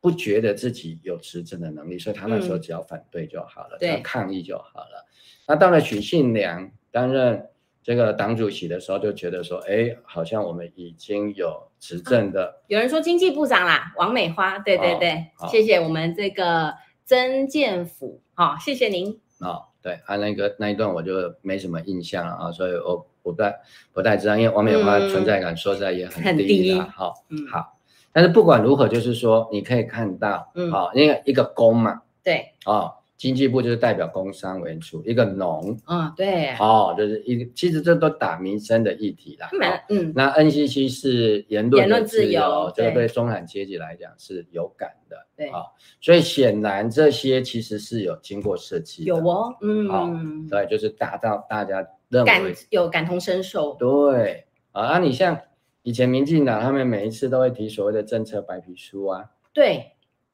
[0.00, 5.04] 不觉得自己有执政的能力，所以他那时候只要反对就好了，嗯、只要抗议就好了。
[5.48, 7.48] 那到了许信良担任
[7.82, 12.44] 这个党主席的时候，就觉得说，哎，好像我们已经有执政的。
[12.46, 16.72] 啊、有人说经济部长啦，王美花，对对对，哦、谢谢我们这个
[17.04, 19.20] 曾建甫，好、哦，谢谢您。
[19.40, 23.04] 哦，对，他、啊、那个那一段我就没什么印象了啊，所以我。
[23.32, 23.54] 不太
[23.92, 27.14] 不太知道，因为王美花存在感说实在也很低了，好，
[27.50, 27.76] 好，
[28.12, 39.48] 但是不管如何，就是说你可以看到，嗯，好，因为一个工嘛，对，哦，经济部就是代表工商为主，一个农，嗯，对，哦，就是一个，其实这都打民生的议题啦。
[39.88, 43.08] 嗯，那 NCC 是言论言论自由，这个对。
[43.08, 45.48] 中产阶级来讲是有感的，对。
[45.48, 45.62] 啊，
[46.00, 50.10] 所以显然这些其实是有经过设计的，有哦，嗯，好
[50.50, 51.82] 对，就是达到大家
[52.24, 55.38] 感有感同身受，对啊，那你像
[55.82, 59.92] 以前民进党他们每一次都会提所谓的政策白皮书啊，对，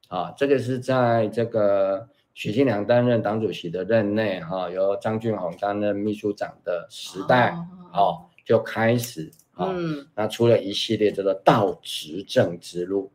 [0.09, 2.09] 啊，这个是在这个。
[2.35, 7.55] 许信良担任党主席的任内，哈，由张俊宏担任秘书长的时代，
[7.93, 13.13] 哦，就开始，嗯，那出了一系列这个倒执政之路，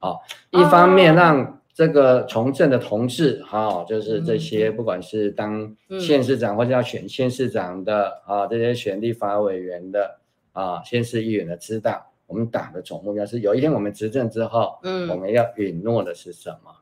[0.00, 0.16] 啊，
[0.50, 10.18] 一方面让这个从政的同志，哈，就是这些不管是当县市长或者要选县市长的，啊，这些选立法委员的，
[10.50, 16.74] 啊，县市议员的知道，我们党的总目标是有一天我们执政之后，嗯，我们要允诺的是什么，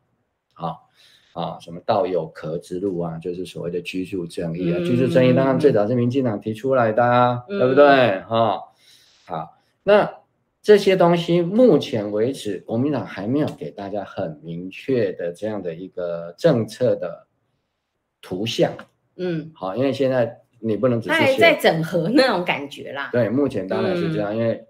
[0.55, 0.89] 好。
[1.35, 8.23] 啊，什么道有壳之路啊，就是所谓的居住正义啊，嗯、居住正义当然最早是民进党提出来的，对不对？
[8.23, 8.63] 哈、哦，
[9.27, 10.11] 好，那
[10.67, 17.29] 这些东西目前为止，国民党还没有给大家很明确的这样的一个政策的
[18.21, 18.73] 图像。
[19.15, 23.11] 嗯，好，因为现在你不能只是在在整合那种感觉啦。
[23.13, 24.67] 对，目前当然是这样，嗯、因为。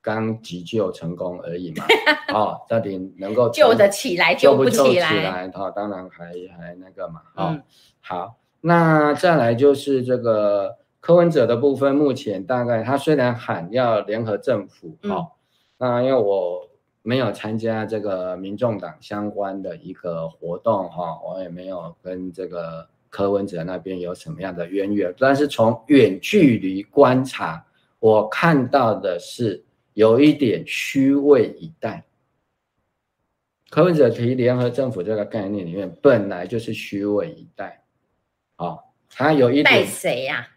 [0.00, 1.84] 刚急救成功而已嘛，
[2.32, 5.50] 哦，到底能够救得起来救不起来？
[5.52, 7.62] 哦，当然还还那个嘛，哦，嗯、
[8.00, 15.30] 好，那再来就是这个柯文哲的部分，目前大概他虽然喊要联合政府，嗯、哦，
[15.78, 16.68] 那因为我
[17.02, 27.64] 没有参加这个民众党相关的一个活动哈、哦，我也没有跟这个柯文哲那边有什么样的渊源，但是从远距离观察，
[28.00, 29.62] 我看到的是。
[29.94, 32.04] 有一点虚位以待，
[33.70, 37.82] 柯文哲提联合政府这个概念里面本来就是虚位以待，
[38.56, 38.78] 啊、哦，
[39.08, 40.55] 他有一点带谁呀、啊？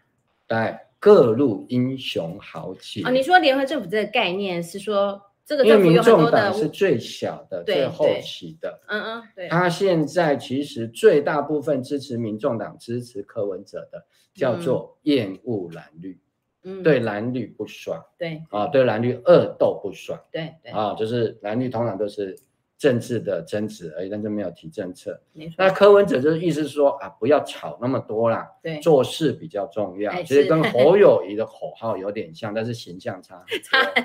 [0.50, 3.02] 带各路英雄豪杰。
[3.02, 3.12] 啊、哦！
[3.12, 9.48] 你说联合政府这个概念是说这个因为民众党是最小的、对最后期的，嗯嗯，对。
[9.48, 16.18] 他现在其实最大部分支持民众党、支持柯文哲的，叫做厌恶蓝绿。
[16.64, 18.42] 嗯嗯，对蓝绿不爽，对。
[18.50, 20.72] 啊，对蓝绿恶斗不爽，对对。
[20.72, 22.36] 啊，就是蓝绿通常都是
[22.80, 25.20] 政治的争执而已，但是没有提政策。
[25.58, 30.10] 那柯文哲就是意思说啊，不要吵那么多啦，对，做事比较重要。
[30.22, 33.44] 其实跟 侯友谊的口号有点像，但是形象 差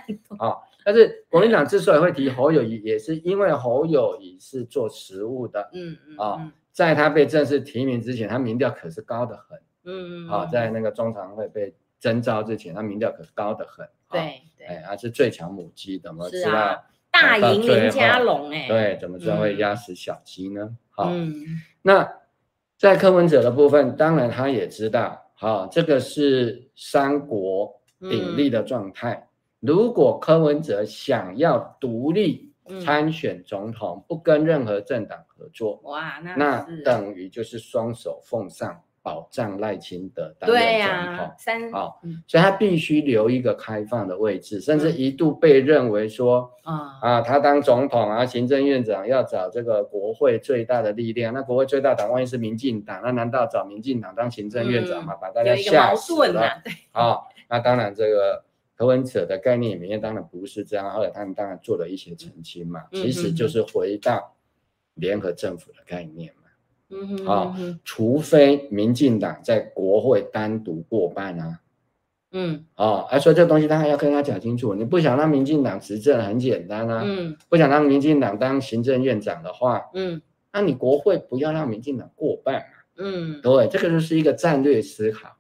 [0.05, 0.36] 很多。
[0.45, 0.57] 啊。
[0.84, 11.73] 但是国民党之所以会提侯友谊，也是因为侯友谊是做实务的，嗯嗯啊，在他被正式提名之前，他民调可是高得很，嗯嗯啊，在那个中常会被。
[11.97, 16.84] 征召之前，他民调可是高得很，对对，哎，他是最强母鸡，怎么知道
[17.16, 18.51] 大赢林家龙？
[18.51, 20.76] 哎，对，怎么知道会压死小鸡呢？
[20.89, 21.11] 好，
[21.82, 22.05] 那
[22.78, 29.30] 在柯文哲的部分，当然他也知道，好，这个是三国鼎立的状态。
[29.61, 32.53] 如果柯文哲想要独立
[32.84, 38.82] 参选总统，不跟任何政党合作，哇，那等于就是双手奉上。
[39.06, 55.14] 保障赖清德担任总统，对呀，三好，所以他必须留一个开放的位置，甚至一度被认为说，啊啊，他当总统啊，行政院长要找这个国会最大的力量，那国会最大党万一是民进党，那难道找民进党当行政院长吗？
[55.22, 56.41] 把大家吓死了。
[56.91, 58.43] 啊，那当然这个
[58.76, 64.36] 柯文哲的概念里面当然不是这样，后来他们当然做了一些澄清嘛，其实就是回到
[64.95, 66.44] 联合政府的概念嘛。
[66.89, 71.59] 嗯啊，除非民进党在国会单独过半啊，
[72.31, 74.75] 嗯啊，而所以这东西当然要跟他讲清楚。
[74.75, 80.21] 你不想让民进党执政，很简单啊，嗯，不想让民进党当行政院长的话，嗯，
[80.53, 82.67] 那你国会不要让民进党过半啊，
[82.97, 85.36] 嗯，对，这个就是一个战略思考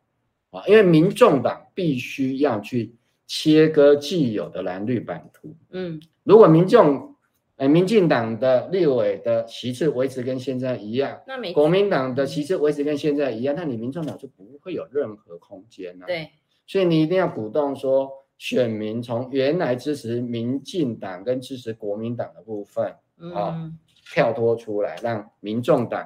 [0.49, 2.95] 啊，因为民众党必须要去
[3.27, 7.14] 切割既有的蓝绿版图，嗯，如果民众。
[7.57, 16.05] 哎，民进党的立委的席次维持跟现在一样，那国民党的席次维持跟现在一样，那你民众党就不会有任何空间了。
[16.05, 16.29] 对，
[16.67, 23.71] 所以你一定要鼓动说，选民从原来支持民进党跟支持国民党的部分啊、嗯哦，
[24.11, 26.05] 跳脱出来，让民众党、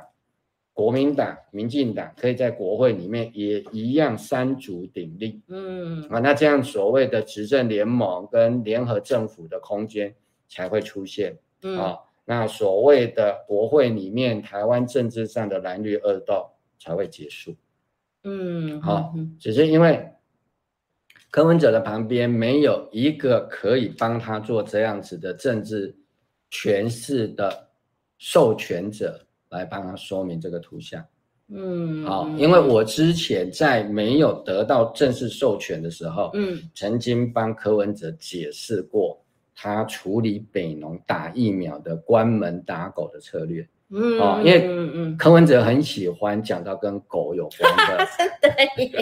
[0.72, 5.42] 国民党、民进党可以在国会里面也一样三足鼎立。
[5.48, 10.14] 嗯，啊，那这样所谓的执政联盟跟联合政府的空间。
[10.50, 17.56] 才会出现，嗯、啊，那所谓的国会里面台湾政治上的蓝绿恶斗才会结束，
[18.24, 20.06] 嗯，好、啊，只是因为
[21.32, 25.96] 柯文哲的旁边没有一个可以帮他做这样子的政治
[26.52, 27.70] 诠释的
[28.18, 31.06] 授权者来帮他说明这个图像。
[31.52, 32.60] 嗯，好，因为。
[32.60, 39.20] 我之前在没有得到正式授权的时候，嗯，曾经帮柯文哲解释过
[39.62, 43.68] 他处理北农打疫苗的关门打狗的策略。
[43.90, 48.08] 嗯，哦，因为柯文哲很喜欢讲到跟狗有关的，
[48.40, 49.02] 对，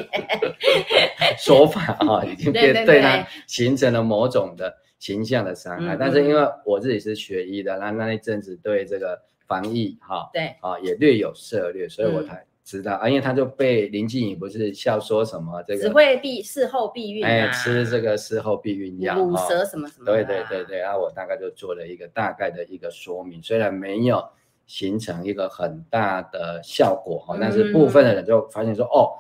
[1.38, 5.96] 说法啊，已经对对他形成了某种的形象的伤害。
[5.96, 9.22] 但是因为我自己是学医的，那那一阵子对这个。
[9.48, 24.22] 防疫哈，对啊，也略有涉猎，所以我才知道啊，因为他就被林静颖不是笑说什么这个只会避事后避孕，哎，吃这个事后避孕药，乳蛇什么什么，对对对对，然后我大概就做了一个大概的一个说明，虽然没有
[24.66, 29.16] 形成一个很大的效果哈，但是部分的人就发现说哦，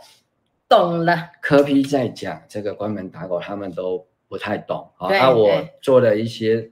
[0.67, 5.49] 懂了，柯批在讲这个关门打狗，他们都不太懂啊，那我
[5.81, 6.69] 做了一些。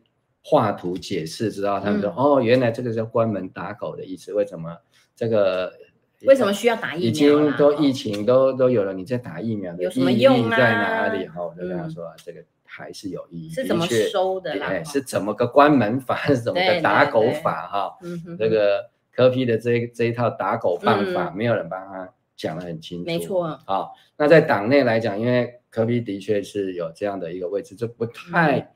[0.47, 4.31] 画图解释之后，他们说：“嗯、哦，原来这个叫关门打狗的意思。
[4.31, 4.77] 为什么
[5.15, 5.73] 这个？
[6.21, 7.09] 为什么需要打疫苗？
[7.09, 11.27] 已经都疫情都都有了，你在打疫苗的意义在哪里？
[11.27, 13.49] 哈，我就跟他说，这个还是有意义。
[13.49, 14.83] 是怎么收的啦？
[14.83, 16.15] 是怎么个关门法？
[16.27, 17.67] 是怎么个打狗法？
[17.67, 17.97] 哈，
[18.39, 23.05] 这个科批的这这一套打狗办法，没有人帮他讲得很清楚。
[23.05, 23.59] 没错。
[23.65, 28.71] 好，那在党内来讲，因为科批的确是有这样的一个位置，就不太。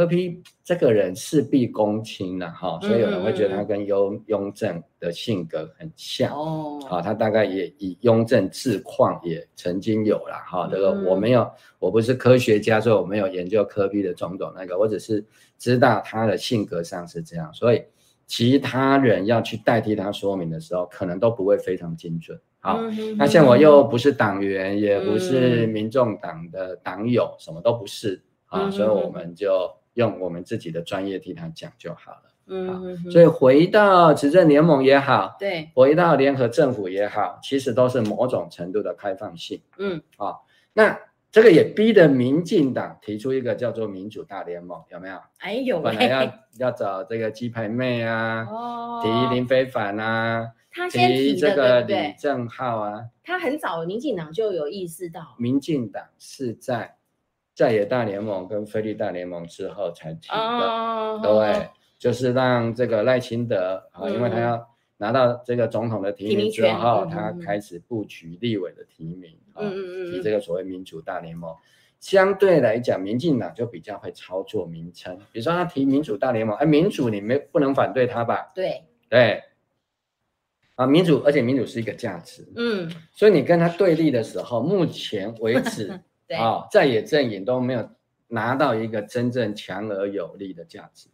[0.00, 6.80] 柯批这个人事必躬亲了哈，所以有人会觉得他跟雍雍正的性格很像哦。
[6.88, 10.66] 好，他大概也以雍正自况也曾经有了哈。
[10.72, 11.46] 这个我没有，
[11.78, 15.22] 我不是科学家，所以我没有研究柯批的种种那个，我只是
[15.58, 17.82] 知道他的性格上是这样，所以
[18.26, 22.40] 其他人要去代替他说明的时候，可能都不会非常精准。
[22.60, 22.80] 好，
[23.18, 29.70] 那像我又不是党员，也不是民众党的党友，什么都不是啊，所以我们就。
[29.94, 32.22] 用我们自己的专业替他讲就好了。
[32.52, 39.62] 嗯，所以回到执政联盟也好，对，回到联合政府也好，其实都是某种程度的开放性。
[39.78, 40.34] 嗯，啊，
[40.72, 40.98] 那
[41.30, 45.16] 这个也逼得民进党提出一个叫做民主大联盟，有没有？
[45.38, 56.96] 哎有，本来要要找这个鸡排妹啊，哦，提林非凡啊，他先提这个李正浩啊，他很早民进党就有意识到，民进党是在。
[57.60, 69.36] 在野大联盟跟菲律大联盟之后才提的，哦、对，就是让这个赖清德啊，嗯、因为他要拿到这个总统的提名之后，嗯、他开始布局立委的提名，
[70.10, 71.50] 提这个所谓民主大联盟。
[71.50, 71.60] 嗯、
[72.00, 78.50] 相对来讲，民进党就比较会操作名称，比如说他提民主大联盟，哎，民主你没不能反对他吧？
[78.54, 78.86] 对。
[79.10, 79.42] 对，
[80.76, 86.00] 啊，民主，而且民主是一个价值，嗯，所以你跟他对立的时候，目前为止。
[86.36, 87.88] 啊，在野阵营都没有
[88.28, 91.08] 拿到一个真正强而有力的价值，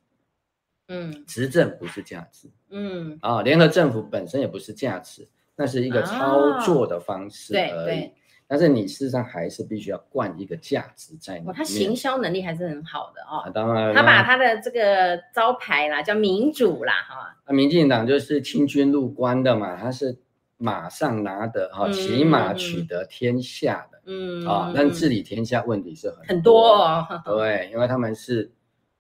[0.89, 8.13] 嗯，执政不是价值，嗯，啊，联合政府本身也不是价值，那是一个操作的方式而已。
[8.49, 11.53] 但是你事实上还是必须要灌一个价值在里面。
[11.53, 13.51] 他行销能力还是很好的哦。
[13.53, 17.37] 当然，他把他的这个招牌啦，叫民主啦，哈。
[17.49, 20.17] 那民进党就是清军入关的嘛，他是
[20.59, 24.01] 马上拿的哈，骑马取得天下的。
[24.07, 28.51] 嗯啊，但治理天下问题是很多很多哦，对，因为他们是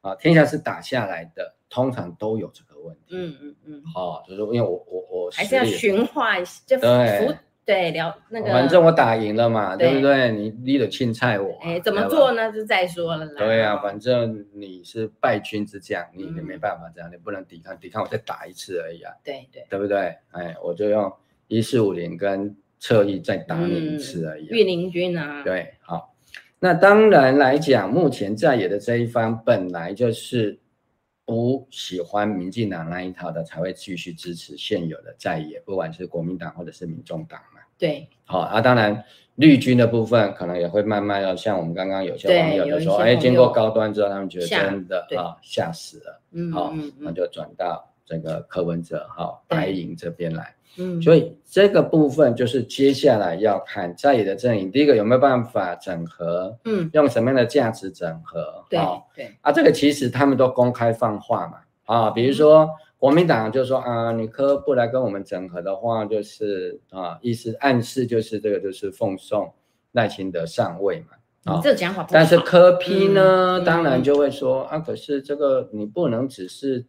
[0.00, 3.02] 啊，天下是打下来的，通常都有这个问题。
[3.10, 10.30] 嗯嗯嗯，好，就是因为我我我还是要循化一下，就对对聊那个，反正我打赢了嘛，对不对？
[10.32, 12.52] 你立了青菜我，哎，怎么做呢？
[12.52, 13.32] 就再说了啦。
[13.38, 19.12] 对啊，反正你是败军之将，你也没办法这样，你不能抵抗，抵抗我再打一次而已啊。
[19.24, 20.16] 对对，对不对？
[20.32, 21.12] 哎，我就用
[21.48, 22.56] 一四五零跟。
[22.78, 25.42] 侧翼再打你一次而已，御林军啊。
[25.42, 26.14] 对，好，
[26.60, 30.60] 那当然来讲，目前在野的这一方本来就是
[31.24, 37.62] 不喜欢民进党那一套的，才会继续支持现有的在野，不管是国民党或者是民众党嘛。
[37.78, 39.02] 对，好啊，当然
[39.36, 50.54] 绿军的部分可能也会慢慢要像我们刚刚有些网友就说，哎，经过高端之后，他们觉得真的啊吓死了，嗯，好，那就转到这个柯文哲哈白银这边来。
[50.78, 58.64] 嗯，所以这个部分就是接下来要看在野的阵营，第一个有没有办法整合，嗯，用什么样的价值整合？
[58.68, 58.78] 对
[59.14, 59.34] 对。
[59.40, 62.68] 啊，这个其实他们都公开放话嘛，啊，比如说
[62.98, 69.50] 国民党就说啊，你科不来跟我们整合的话，就是啊，意思暗示就是这个就是奉送
[69.92, 76.84] 赖清德上位嘛，啊，这讲法，但是科批呢，当然就会说啊，可是这个你不能只是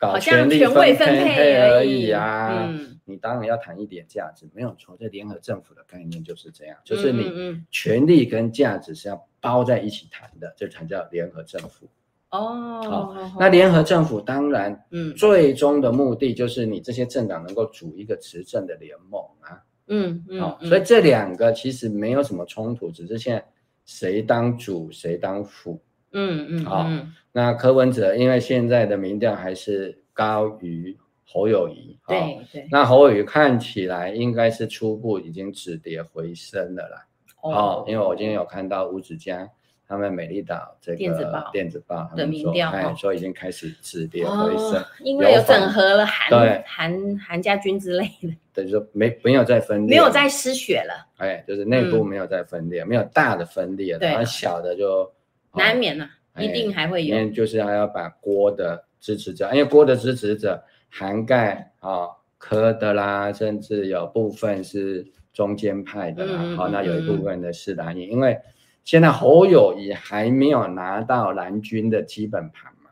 [0.00, 2.66] 搞权力分配而已啊。
[2.68, 4.96] 嗯你当然要谈一点价值，没有错。
[5.00, 11.88] 这联合政府的概念就是这样，就是你权力跟价值是要包在一起谈的，这才叫联合政府。
[12.30, 19.62] 哦，好，那联合政府当然，嗯，最终的目的就是你这些政党能够组一个执政的联盟啊。
[19.86, 23.42] 嗯嗯，好，所以这两个其实没有什么冲突，只是现在
[23.86, 25.80] 谁当主谁当辅。
[26.12, 26.86] 嗯嗯，好，
[27.32, 30.94] 那柯文哲因为现在的民调还是高于
[31.30, 37.06] 侯友谊，对对，那侯友谊看起来应该是初步已经止跌回升了啦。
[37.42, 39.48] 哦，因为我今天有看到吴子嘉。
[39.90, 46.62] 他们美丽岛这个电子报，电子报的民调，哎，说已经开始止跌回升，因为有整合了韩对。
[46.66, 55.10] 韩韩家军之类的，等于说没没有再分裂，没有再失血了，哎，就是内部没有再分裂，没有大的分裂，然后小的就
[55.54, 56.06] 难免了，
[56.36, 62.08] 一定还会有，就是还要把郭的支持者，因为郭的支持者涵盖啊
[62.38, 68.38] 科的啦，甚至有部分是中间派的啦，好，那有一部分的是蓝营，因为。
[68.84, 72.90] 现在侯友宜还没有拿到蓝军的基本盘嘛？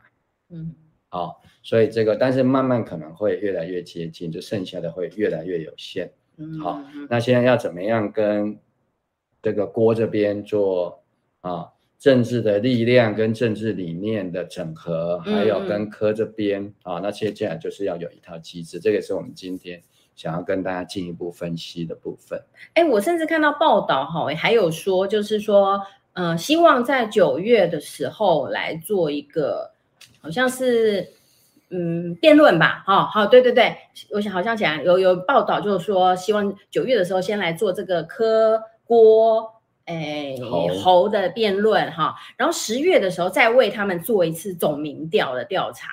[0.49, 0.75] 嗯，
[1.09, 6.11] 好、哦，所以这个，但是慢慢可能会越来越接近，就剩下的会越来越有限。
[6.35, 8.59] 嗯，好、哦，那现在要怎么样跟
[9.41, 11.03] 这个郭这边做
[11.41, 19.81] 啊、哦、政治的力量跟政治理念的整合，还有跟科这边啊、那接下来就是要有一套机制，这个是我们今天。
[20.15, 22.41] 想要跟大家进一步分析的部分，
[22.73, 25.79] 哎，我甚至看到报道哈，还有说就是说，
[26.13, 29.69] 呃，希望在九月的时候来做一个，
[30.19, 31.07] 好像是
[31.69, 33.77] 嗯辩论吧，哈，好，对对对，
[34.09, 39.56] 我想好像讲有有报道就是说，希望九月的时候先来做这个科郭
[39.87, 40.35] 哎
[40.83, 45.89] 侯的辩论哈，然后十月的时候再为他们做一次总民调的调查。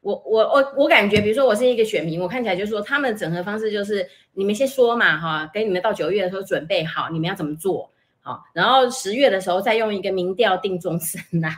[0.00, 11.48] 我我我我感觉，比如说我是一个选民，我看起来就是说，他们的整合方式就是你们先说嘛，哈，给你们到九月的时候准备好，你们要怎么做，好，然后十月的时候再用一个民调定终身呐，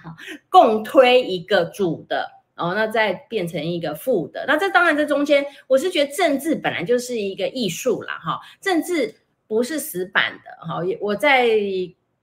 [0.48, 9.12] 共推一个主的，然后那再变成一个副的，那这当然这中间，我是觉得政治本来就是一个艺术啦，哈，政治
[9.46, 11.48] 不是死板的，哈，我在。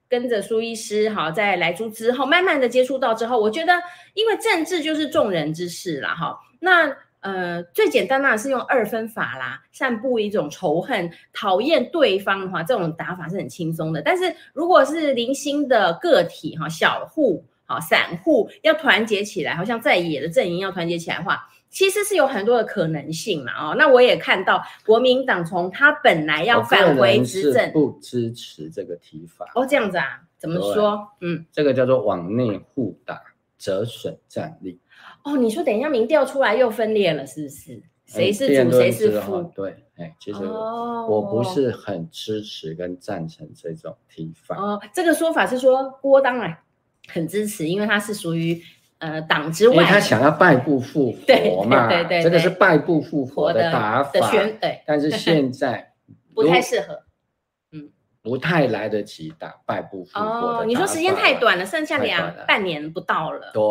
[0.09, 3.74] 跟着苏医师哈，在来猪之后，慢慢的接触到之后，我觉得，
[4.13, 6.38] 因为政治就是众人之事啦，哈。
[6.59, 14.03] 那呃，最简单的是用二分法啦，散布一种仇恨、讨厌对方的话，这种打法是很轻松的。
[14.03, 21.49] 但是如果是零星的个体哈，小户哈，散户要团结起来，好像在野的阵营要团结起来的话。
[21.74, 29.51] 其实是有很多的可能性嘛，哦，那我也看到国民党从他本来要返回执政，不支持这个提法。
[29.55, 30.21] 哦，这样子啊？
[30.38, 31.09] 怎么说？
[31.21, 33.19] 嗯，这个叫做往内互打，
[33.57, 34.80] 折损战力。
[35.24, 37.82] 哦，你说等一下民调出来又分裂了，是不是？
[38.05, 39.41] 谁是主，谁是副？
[39.55, 44.55] 对，哎，其实我不是很支持跟赞成这种提法。
[44.55, 46.55] 哦，这个说法是说郭当然
[47.07, 48.61] 很支持，因为他是属于。
[49.04, 54.12] 呃，党之外，因为他想要败部复 活嘛，对对，对，对，这个是败部复活的打法，
[54.62, 55.91] 对，但是 现在
[56.34, 57.04] 不太适合，
[57.74, 57.89] 嗯，
[58.22, 63.62] 不太来得及打败部复活哦，你说时间太短了，剩下两半年不到了，对，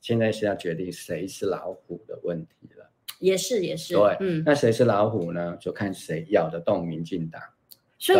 [0.00, 2.88] 现在是要决定谁是老虎的问题了，
[3.18, 5.56] 也是也是，对，嗯，那谁是老虎呢？
[5.60, 7.42] 就看谁咬得动民进党，
[7.98, 8.18] 所以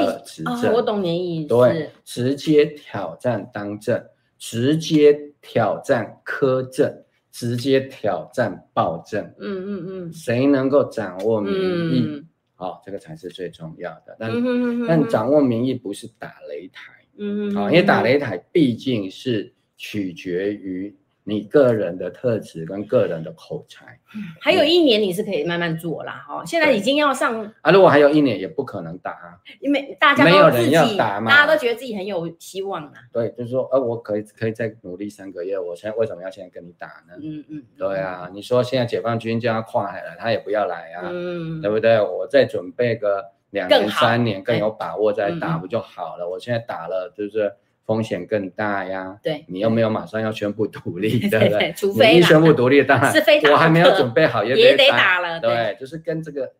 [0.75, 4.05] 我懂你意思，对，直接挑战当政。
[4.39, 5.19] 直接
[5.49, 6.93] 挑战苛政，
[7.31, 9.25] 直接挑战暴政。
[9.39, 12.05] 嗯嗯嗯，谁能够掌握民意？
[12.05, 14.17] 嗯哦，这个才是最重要的。
[14.19, 16.93] 但、嗯、但掌握民意不是打擂台。
[17.17, 20.95] 嗯嗯，啊、哦，因为打擂台毕竟是取决于。
[21.29, 23.99] 你个人的特质跟个人的口才，
[24.41, 26.25] 还有一年你是可以慢慢做啦。
[26.25, 32.93] 哈，现在已经要上啊，如果还有一年也不可能打啊，因为大家都没有人要打嘛，大家都觉得自己很有希望啊。
[33.13, 37.15] 对，就是说，呃，我可以可以再努力三个月，我现在为什么要现在跟你打呢？
[37.21, 42.01] 嗯嗯，对啊，你说现在解放军就要跨海了，他也不要来啊，嗯，对不对？
[42.01, 46.25] 我再准备个两年三年更有把握再打不就好了？
[46.25, 47.53] 嗯、我现在打了，就是。
[47.87, 51.73] 风险更大呀，对，你又没有马上要宣布独立，对不对？
[51.79, 56.53] 除非你一宣布独立，当然是非我还没有准备好， 也也得打了，对，就是跟这个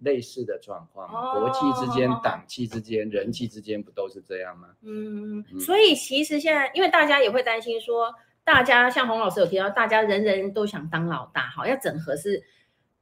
[0.00, 1.08] 类似的状况，
[1.38, 4.66] 国际之间、党气之间、人气之间，不都是这样吗？
[4.82, 8.12] 嗯，所以其实现在，因为大家也会担心说，
[8.44, 12.42] 大家像洪老师有提到，大家人人都想当老大，好，要整合是。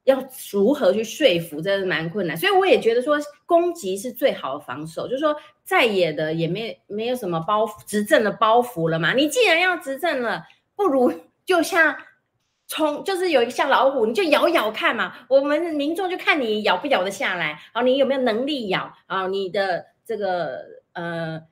[0.04, 9.12] 要如何去说服，真的蛮困难，所以我也觉得说攻击是最好的防守，就是说在野的也没没有什么包袱，执政的包袱了嘛。
[9.12, 10.44] 你既然要执政了，
[10.74, 11.12] 不如
[11.44, 11.96] 就像
[12.66, 15.12] 冲，就是有一个像老虎，你就咬咬看嘛。
[15.28, 19.26] 我们民众就看你咬不咬得下来，然后你有没有能力咬啊？
[19.26, 20.60] 你的这个
[20.92, 21.42] 呃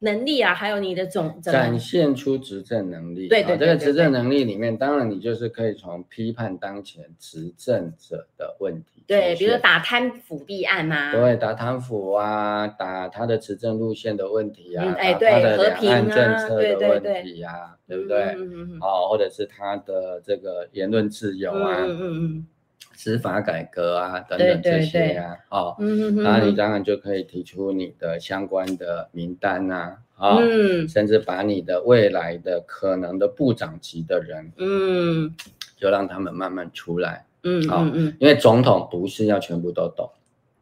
[0.00, 3.28] 能力啊，还有你的总展现出执政能力。
[3.28, 9.02] 对对，对，对，对，对，这个执政能力里面，当然你就是可以从批判当前执政者的问题。
[9.06, 18.22] 对，比如说打贪腐弊案啊，对，打贪腐啊，打他的执政路线的问题啊，嗯、哎，对，他的两岸政策的问题啊，对，对，对，对，对不对？
[18.36, 18.78] 嗯嗯嗯。
[18.80, 22.46] 哦，或者是他的这个言论自由啊，嗯嗯嗯，
[22.92, 35.34] 司法改革啊等等这些啊，哦，嗯嗯嗯，然后你当然就可以提出你的相关的名单啊，啊、哦，嗯，甚至把你的未来的可能的部长级的人，嗯，
[35.76, 37.24] 就让他们慢慢出来。
[37.42, 40.10] 嗯嗯嗯，因为总统不是要全部都懂，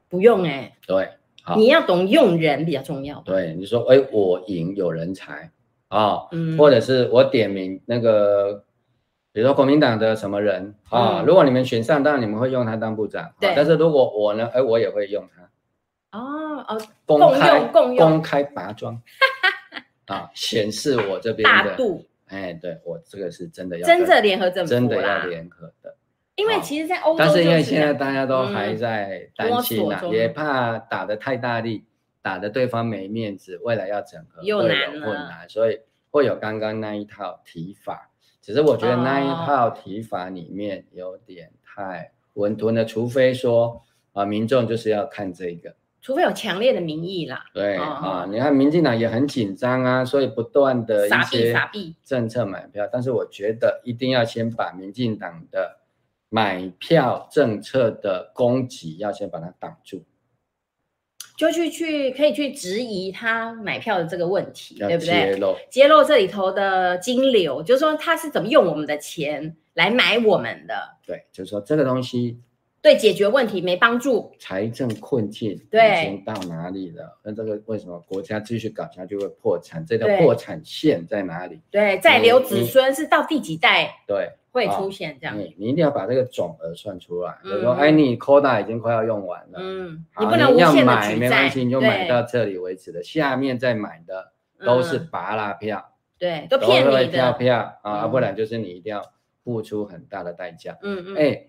[0.09, 1.09] 不用哎、欸，对，
[1.57, 3.23] 你要懂用人比较重要。
[3.25, 5.49] 对，你说，哎、欸，我赢有人才
[5.87, 8.64] 啊，嗯，或者是我点名那个，
[9.33, 13.55] 比如说国民党的什么人啊、嗯，如果你们选上，当然你们会用他当部长，对。
[13.57, 19.01] 但是如果我呢，哎、欸，我也会用他，哦哦，公开共用共用公开拔桩，
[20.07, 25.97] 啊，显示我这边的大度，哎、欸，对我这个是真的要真的联合政府，真的要联合的。
[26.37, 31.85] 因为其实，在欧洲、哦，但是因为现在大家都还在担心呐、啊嗯，也怕打得太大力，
[32.20, 35.80] 打得对方没面子，未来要整合又难了，困难，所以
[36.11, 38.11] 会有刚刚那一套提法。
[38.43, 43.82] 只是我觉得那一套提法里面有点太温吞了，除非说
[44.12, 47.45] 啊，民众就是要看这个，除非有强烈的民意啦。
[47.55, 51.57] 对、哦、啊，你看民进党也很紧张啊，所以不断的一些
[52.05, 55.78] 政策买票，但是我觉得一定要先把民进党的。
[56.34, 60.03] 买票政策的攻击要先把它挡住，
[61.43, 65.12] 就去去可以去质疑他买票的这个问题，对不对？
[65.12, 70.74] 揭露揭露这里头的金流，就是说他是怎么用我们的钱来买我们的。
[71.05, 72.38] 对，就是说这个东西
[72.80, 77.18] 对解决问题没帮助，财政困境已经到哪里了？
[77.24, 79.84] 那这个为什么国家继续搞下去会破产？
[79.84, 81.61] 这条破产线在哪里？
[81.70, 83.93] 对，在留子孙是到第几代？
[84.07, 84.30] 对。
[84.53, 87.39] 会出现这样，你你一定要把这个总额算出来。
[87.43, 94.33] 比如说，哎，你 quota 已经快要用完了，嗯，你不能无限的买，没关系，你就买到这里为止的，下面再买的
[94.65, 99.03] 都是拔拉票，对，都骗你的票票啊，不然就是你一定要
[99.43, 100.77] 付出很大的代价。
[100.83, 101.49] 嗯嗯，哎，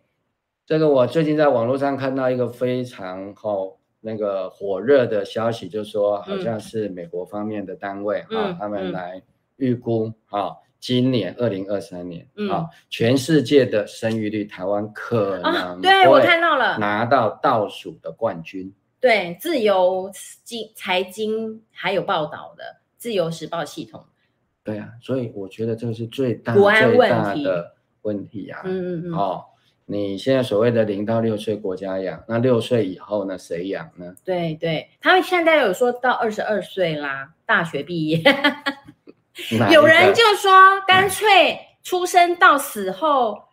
[0.65, 9.21] 这个我最近在网络上看到一个非常好那个火热的消息，就是说好像是美国方面的单位啊，他们来
[9.57, 10.55] 预估啊。
[10.83, 18.69] 今年二零二三年，嗯、啊，全世界的生育率，台湾可能、啊、对我看到了拿到倒数的冠军。
[18.99, 20.11] 对，自由
[20.43, 22.65] 经财经还有报道的
[22.97, 24.03] 自由时报系统。
[24.61, 28.59] 对啊，所以我觉得这个是最大最大的问题啊。
[28.65, 29.13] 嗯嗯嗯。
[29.13, 29.45] 哦，
[29.85, 33.37] 你现在所谓的零到六岁国家养，那六岁以后呢？
[33.37, 34.13] 谁养呢？
[34.25, 38.21] 对对，他们现在有说到二十二岁啦，大学毕业。
[39.71, 40.51] 有人就说，
[40.87, 43.43] 干脆出生到死后，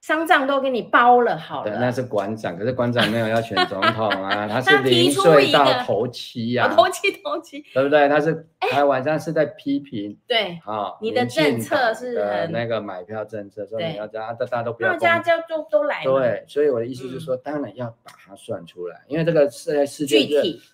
[0.00, 1.70] 丧葬都给你包了好了。
[1.70, 8.08] 对，那是馆长，可是馆长没有要选总统啊， 他是零岁到头七呀，头七头七，对不对？
[8.08, 16.04] 他是他晚上是在批评，对，啊，你的政策是那个买票政策，说你要这样，大家都不要，大家就都都来。
[16.04, 20.26] 对，所以我的意思就是说，当然要把它算出来，因为这个是在世界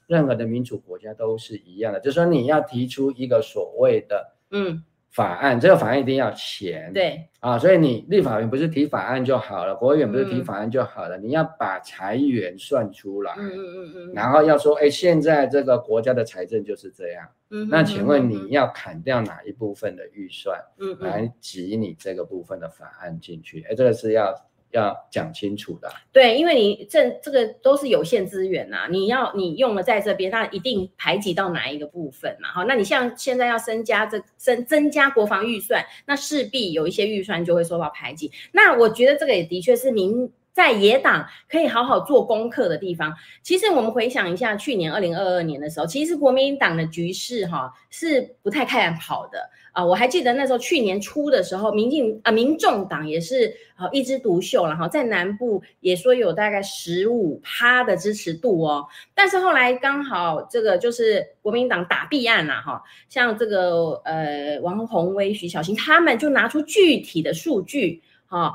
[0.07, 4.34] 任何的民主国家都是一样的，就是说你要提出一个所谓的。
[4.55, 23.63] 嗯，法案这个法案一定要钱，对啊，所以你立法院不是提法案就好了，国务院不是提法案就好了，嗯、你要把财源算出来，嗯嗯嗯嗯，然后要说，哎，现在这个国家的财政就是这样，嗯，那请问你要砍掉哪一部分的预算，嗯，来挤你这个部分的法案进去？
[23.69, 24.35] 哎，这个是要。
[24.75, 32.49] 要讲清楚的，对，因为你这这个都是有限资源呐、啊，你要你用了在这边，那一定排挤到哪一个部分嘛？
[32.49, 38.31] 好，那你像现在要增加这增增加国防预算，那势必有一些预算就会受到排挤。
[38.53, 43.13] 那我觉得这个也的确是您在野党可以好好做功课的地方。
[43.43, 49.51] 其实我们回想一下，去年二零二二年的时候，其实国民党的局势哈是不太看好的。
[49.73, 58.87] 啊，我还记得那时候去年初的时候，民进啊，民众党也是啊一枝独秀，然后在南部也说有大概十五趴的支持度哦。
[59.17, 68.55] 但是后来刚好这个就是国民党打弊案呐，哈，像这个呃王宏威、徐小新他们就拿出具体的数据，哈，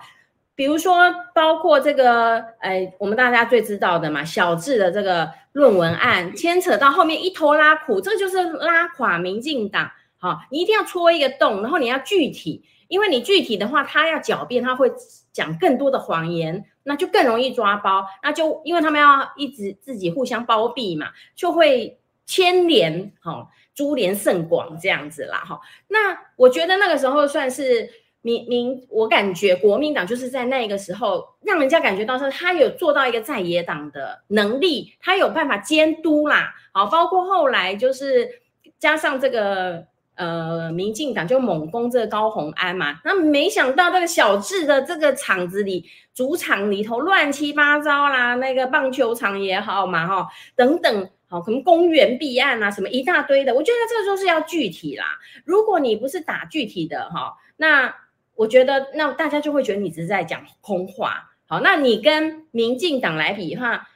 [0.59, 9.89] 比如说包括这个呃我们大家最知道的嘛，小智的这个论文案，牵扯到后面一拖拉苦，这就是拉垮民进党。
[10.17, 14.91] 好，你一定要戳一个洞，然后你要具体，因为你具体的话，他要狡辩，他会
[15.31, 21.07] 讲更多的谎言，那就更容易抓包，那就因为他们要一直自己互相包庇嘛，
[21.37, 25.61] 就会牵连，哈，株连甚广这样子啦，哈。
[25.87, 27.89] 那我觉得那个时候算是
[28.21, 38.29] 民民，我感觉国民党就是在那个时候，让人家感觉到说他有做到一个在野党的能力，他有办法监督啦，好，包括后来就是
[38.77, 39.87] 加上这个。
[40.19, 55.05] 呃，民进党就猛攻这个高虹安嘛，那没想到这个小智的这个场子里，主场里头乱七八糟啦，那个棒球场也好嘛，哈，等等，好，可能公园弊案啊，什么一大堆的，我觉得这个就是要具体啦。
[55.45, 57.95] 如果你不是打具体的哈，那
[58.39, 61.31] 我觉得那大家就会觉得你只是在讲空话。
[61.45, 63.87] 好，那你跟民进党来比的话。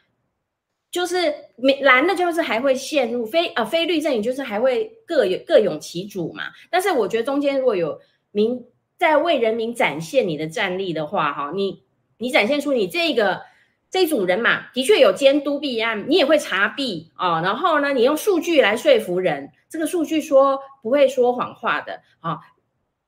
[0.92, 1.34] 就是
[1.82, 6.44] 蓝的，就是还会陷入非呃非绿阵营，就是还会各有各拥其主嘛。
[6.70, 8.64] 但是我觉得中间如果有民
[9.00, 11.82] 在为人民展现你的战力的话，哈，你
[12.20, 13.42] 你展现出你这个
[13.90, 17.42] 这组人马的确有监督弊案，你也会查弊啊。
[17.42, 22.38] 然后呢，你用数据来说服人，这个数据说不会说谎话的啊。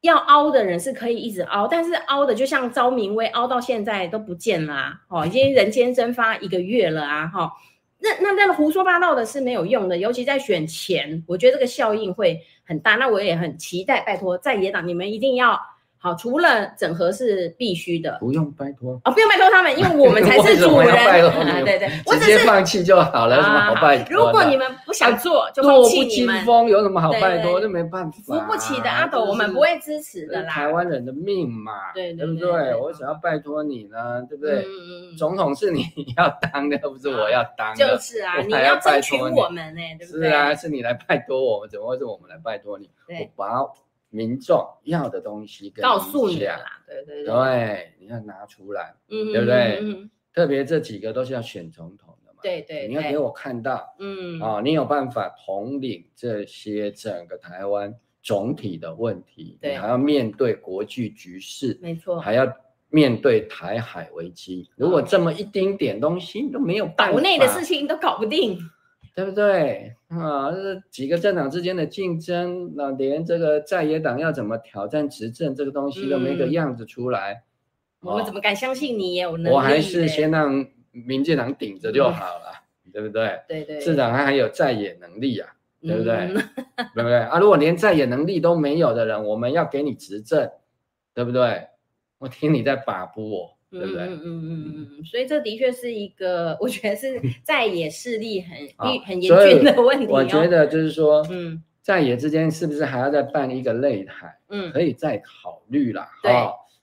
[0.05, 7.51] 要凹的人是可以一直凹，但是凹的就像昭明威凹到现在都不见啦，哦，已经人间蒸发一个月了啊，哈。
[7.99, 12.95] 那那那个胡说八道的是没有用的，尤其在选前，我觉得这个效应会很大。
[12.95, 15.59] 那我也很期待，拜托在野党你们一定要
[16.05, 20.91] 好，除了整合是必须的，不用拜托啊，不用拜托他们，因为我们才是 主人。
[21.65, 24.15] 对对，我直接放弃就好了，有什么好拜托？
[24.15, 26.45] 如果你们不想做，就放弃你们。
[26.45, 27.59] 风有什么好拜托？
[27.59, 30.51] 就没办法，扶不起的阿斗，我们不会支持的啦。
[30.51, 32.75] 台湾人的命嘛，对对不对？
[32.75, 34.63] 我想要拜托你呢，对不对？
[35.17, 35.83] 总统是你
[36.17, 37.83] 要当的，不是我要当的。
[37.83, 40.29] 就是啊，你要争取我们呢，对不对？
[40.29, 42.87] 是啊，是你来拜托我们，怎么会是我们来拜托你？
[43.07, 43.65] 我把。
[44.15, 49.79] 民众要的东西跟你告诉你啦，对对对，对，你要拿出来，嗯，对不对？
[49.81, 57.93] 嗯，特别这几个都是要选总统的嘛，对对，你要给我看到，嗯，啊，你有办法统领这些整个台湾
[58.23, 62.47] 总体的问题，对，还要面对国际局势，没错，还要
[62.89, 64.69] 面对台海危机。
[64.77, 68.57] 如果这么一丁点东西都没有办法，岛内的事情都搞不定。
[69.15, 70.51] 对不对啊？
[70.51, 77.43] 这几个政党之间的竞争，那连这个在野党要怎么挑战执政，这个东西都没个样子出来。
[78.01, 79.55] 嗯哦、我们怎么敢相信你也有能力？
[79.55, 83.39] 我还是先让民进党顶着就好了，嗯、对不对？
[83.47, 85.49] 对对，至少他还有在野能力啊，
[85.81, 86.27] 嗯、对不对？
[86.93, 87.39] 对不对啊？
[87.39, 90.51] 如果连在野能力都没有的人，我们要给你执政，
[91.13, 91.69] 对不对？
[92.17, 93.54] 我听你在把不我。
[93.79, 94.03] 对不对？
[94.03, 98.57] 嗯嗯嗯嗯，所以这的确是一个，我觉得是 在野势力很
[99.05, 100.07] 很严峻的问题。
[100.07, 104.37] 我觉得就是说，嗯，在野之间是不是还要再办一个擂台？
[104.49, 106.07] 嗯，可以再考虑了。
[106.23, 106.31] 对，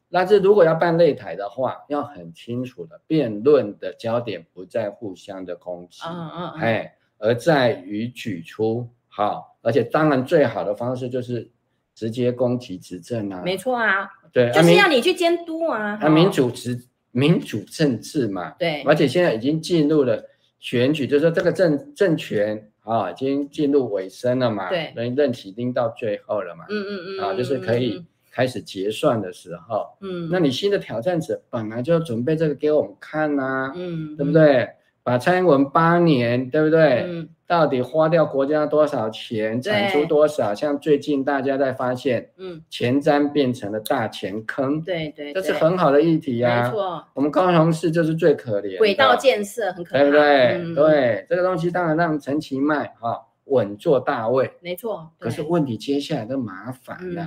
[0.08, 11.50] 那这如果要办擂台的话，要很清楚的辩论的焦点不在互相的攻击，嗯嗯，哎，而在于举出好，而且当然最好的方式就是
[11.94, 13.42] 直接攻击执政啊。
[13.44, 14.08] 没错啊。
[14.32, 15.98] 对，就是要你去监督啊！
[16.00, 16.78] 啊，民主执
[17.10, 20.24] 民主政治嘛，对，而且现在已经进入了
[20.58, 34.68] 选举，就是说这个政政权啊，已经进入尾声了嘛，对，任任期已经到最后了嘛，嗯嗯嗯，啊，就是可以开始结算的时候，嗯，那你新的挑战者本来就要准备这个给我们看呐，嗯，对不对？
[35.04, 37.02] 把蔡英文八年，对不对？
[37.06, 37.28] 嗯。
[37.52, 40.54] 到底花掉国家多少钱，产出多少？
[40.54, 46.62] 像最近大家在发现，嗯，前瞻变成了大钱坑，对对，这是很好的议题呀。
[46.62, 50.74] 没错，我们高雄市就是最可怜，轨道建设很可怜，对不对？
[50.74, 55.10] 对，这个东西当然让陈其迈哈稳坐大位，没错。
[55.18, 57.26] 可是问题接下来都麻烦了，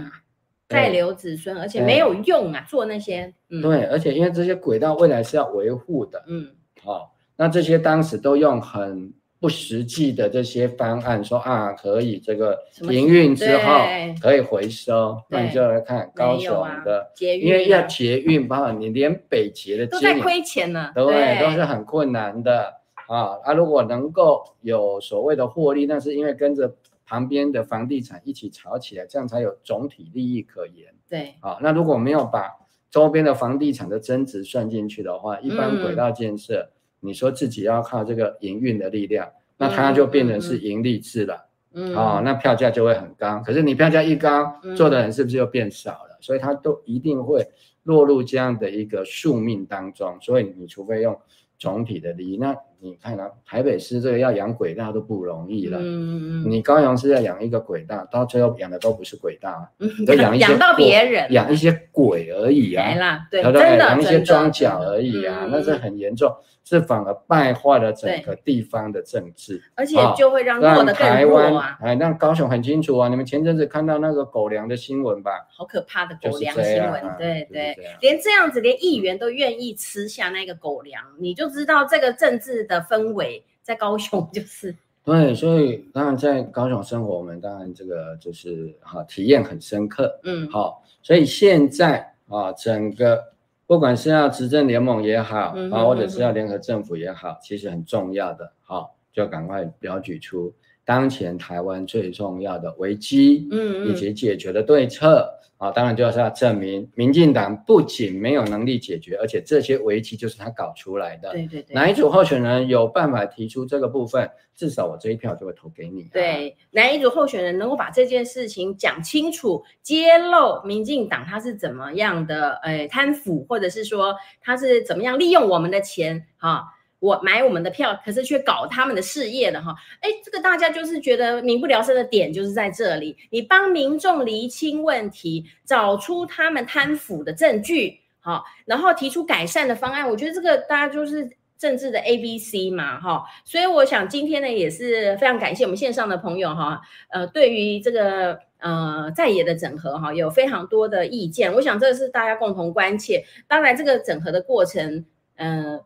[0.67, 6.47] 再留子孙，而且没有用啊，做那些，对，而且因为这些轨道未来是要维护的，嗯，
[6.83, 9.13] 好，那这些当时都用很。
[9.37, 12.57] 不实际的这些方案说啊，可以这个
[12.89, 13.85] 营运之后
[14.19, 22.73] 可以回收，那你就来看高雄的，因为要捷运，包括你连北捷的都在亏钱呢，对，都是很困难的
[23.07, 23.37] 啊。
[23.43, 26.73] 啊，如果能够有所谓的获利，那是因为跟着
[27.05, 30.87] 旁边的房地产一起炒起来，这样才有总体利益可言。
[31.07, 32.49] 对，啊，那如果没有把
[32.89, 36.71] 周边的房地产的增值算进去的话，一般轨道建设。
[37.05, 43.41] 你说自己要靠这个营运的力量，那它就变成是盈利制了，嗯，嗯，哦，那票价就会很高。
[43.45, 46.17] 可是你票价一高，嗯、做的人是不是又变少了？
[46.19, 47.47] 所以它都一定会
[47.83, 50.17] 落入这样的一个宿命当中。
[50.19, 51.15] 所以你除非用
[51.57, 55.79] 总体的利益，那你看啊，台北市这个要养鬼大都不容易了。
[55.81, 63.27] 嗯你高雄市要养一个鬼大，到最后养的都不是鬼大，嗯，都养一些 养到别人，养一些鬼而已啊。
[63.31, 66.31] 对，真的养一些庄脚而已啊，那是很严重。
[66.67, 71.77] 是反而败坏了整个地方的政治，而且就会让弱的更弱啊！
[71.79, 73.07] 哎，让高雄很清楚啊！
[73.07, 75.29] 你们前阵子看到那个狗粮的新闻吧？
[75.55, 84.75] 好可怕的狗粮新闻，啊、对对，连这样子连议员都愿意吃下那个狗粮，你就知道这个政治的氛围在高雄就是。
[85.05, 93.35] 对，所以当然在高雄生活，我们当然这个就是哈体验很深刻，嗯，好，所以现在啊整个。
[93.67, 100.53] 不管是要执政联盟也好，嗯、啊，或者是要联合政府也好，嗯、其实很重要的，好、哦，就赶快表举出
[100.85, 105.29] 当前台湾最重要的危机，嗯，以及解决的对策。
[105.57, 111.31] 啊，当然就是要证明民进党不仅没有能力解决，而且这些危机就是他搞出来的。
[111.31, 116.09] 对对对，哪一组候选人有办法提出这个部分，至少我这一票就会投给你。
[116.11, 126.65] 对，哪一组候选人能够把这件事情讲清楚，揭露民进党他是怎么样的，呃，贪腐，或者是说他是怎么样利用我们的钱，哈。
[126.99, 155.81] 我买我们的票，可是却搞他们的事业的哈，哎，这个大家就是觉得民不聊生的点就是在这里，你帮民众厘清问题，找出他们贪腐的证据，好，然后提出改善的方案，我觉得这个大家就是政治的 A B C 嘛，哈，所以我想今天呢也是非常感谢我们线上的朋友哈，呃，对于这个呃在野的整合哈，有非常多的意见，我想这是大家共同关切，当然这个整合的过程，呃。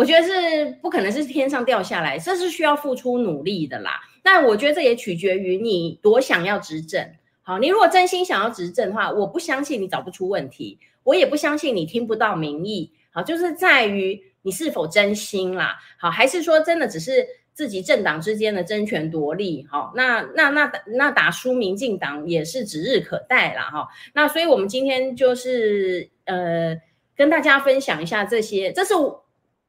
[0.00, 4.00] 我觉得是不可能是天上掉下来，这是需要付出努力的啦。
[4.22, 7.06] 但我觉得这也取决于你多想要执政。
[7.42, 12.90] 好，你如果真心想要执政的话，我不相信你找不出问题，我也不相信你听不到民意。
[13.10, 15.76] 好，就是在于你是否真心啦。
[15.98, 19.66] 好，还是说真的只是自己政党之间的争权夺利？
[19.70, 23.64] 好，那那那那打输民进党也是指日可待啦。
[23.64, 26.80] 哈，那所以我们今天就是呃
[27.14, 28.94] 跟大家分享一下这些，这是。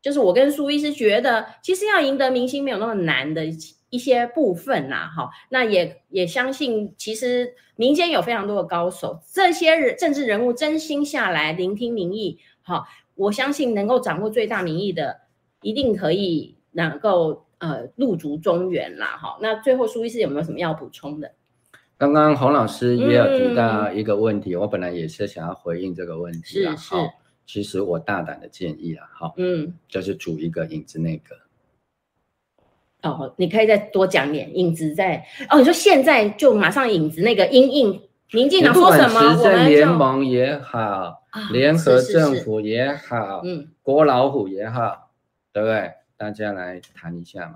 [0.02, 3.46] 就是我跟苏医师觉得，其实要赢得明星没有那么难的
[3.90, 15.22] 一些部分啦，哈，那也也相信，其实民间有非常多的高手，这些人政治人物真心下来聆听民意，哈，我相信能够掌握最大民意的，
[15.62, 19.38] 一定可以能够呃入足中原啦，哈。
[19.42, 21.32] 那最后苏医师有没有什么要补充的？
[21.98, 26.96] 刚刚洪老师也有提到一个问题，嗯、我本来也是想要回应这个问题啦，是是。
[27.46, 31.36] 其实我大胆的建议啊，好，嗯，就是组一个影子内阁。
[33.04, 35.58] 哦，你可以再多讲点影子在哦。
[35.58, 39.36] 你说现在就马上影子那个阴影民进党说什么？
[39.36, 45.12] 执政联盟也好，联合政府也好，嗯，国老虎也好，
[45.52, 45.92] 对不对？
[46.16, 47.56] 大家来谈一下嘛。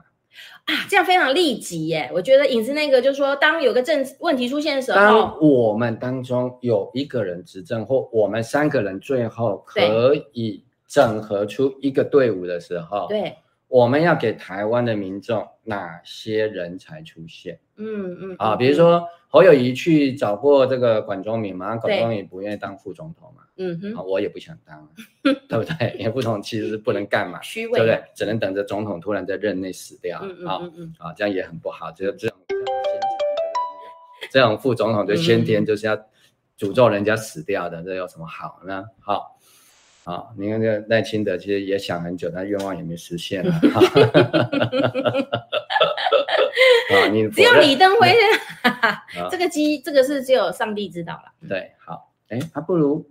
[0.66, 2.10] 啊，这样非常立即耶！
[2.14, 13.36] 我觉得影子那个就是说，当有个政问题出现的时候，当我们当中有一个人执政，或我们三个人最后可以整合出一个队伍的时候，对，
[13.68, 17.60] 我们要给台湾的民众哪些人才出现？
[17.78, 23.42] 嗯嗯啊，比如说侯友谊去找过这个管中闵嘛，管中闵不愿意当副总统嘛。
[23.58, 24.90] 嗯哼，我也不想当，
[25.24, 25.96] 对不对？
[25.98, 28.04] 因为副总统其实是不能干嘛，虚伪，对不对？
[28.14, 31.90] 只能等着总统突然在任内死掉，嗯嗯嗯啊，这样也很不好。
[31.92, 32.38] 就这种
[34.30, 35.96] 这种副总统就先天就是要
[36.58, 38.84] 诅咒人家死掉的，这有什么好呢？
[39.00, 39.35] 好，
[40.06, 43.60] 好，你看这赖清德其实也想很久，但愿望也没实现啊。
[46.94, 48.16] 啊，你只有李登辉，
[49.32, 51.34] 这个机这个是只有上帝知道了。
[51.50, 53.10] 对，好，哎，他不如。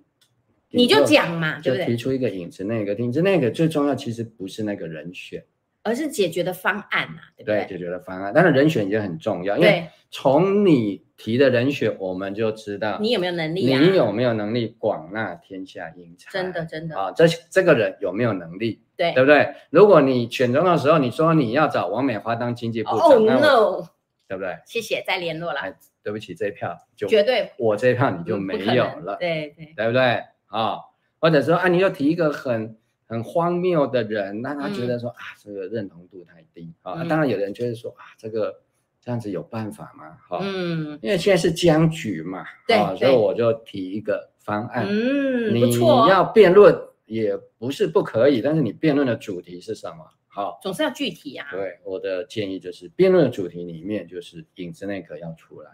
[0.70, 5.44] 你就讲嘛，就提出一个影子那个，影子那个最重要，其实不是那个人选，
[5.84, 7.60] 而是解决的方案嘛，对不对？
[7.60, 19.54] 对，解决的方案，但是人选也很重要，因为从你提的人选，我们就知道你有没有能力，你有没有能力广纳天下英才，真的真的啊，这这个人有没有能力，对对不对？
[19.70, 23.86] 如果你选中的时候，你说你要找王美花当经济部长，哦 no，
[24.26, 24.56] 对不对？
[24.66, 25.60] 谢谢，再联络了，
[26.02, 30.22] 对不起，这一票就绝对，我这一票你就没有了，对对，对不对？
[30.46, 30.78] 啊。
[31.20, 32.76] 或者说啊，你又提一个很
[33.06, 37.04] 很荒谬的人，那他觉得说、嗯、啊，这个认同度太低啊。
[37.04, 38.54] 当然有人觉得说啊，这个
[39.00, 40.16] 这样子有办法吗？
[40.28, 44.86] 哈，嗯，因为现在是僵局嘛，对，所以我就提一个方案。
[44.88, 45.78] 嗯，你
[46.08, 46.74] 要辩论
[47.04, 50.04] 也不是不可以，但是你辩论的主题是什么？
[50.26, 51.46] 好，总是要具体啊。
[51.50, 55.70] 对，我的建议就是辩论的主题里面就是影子内阁要出来。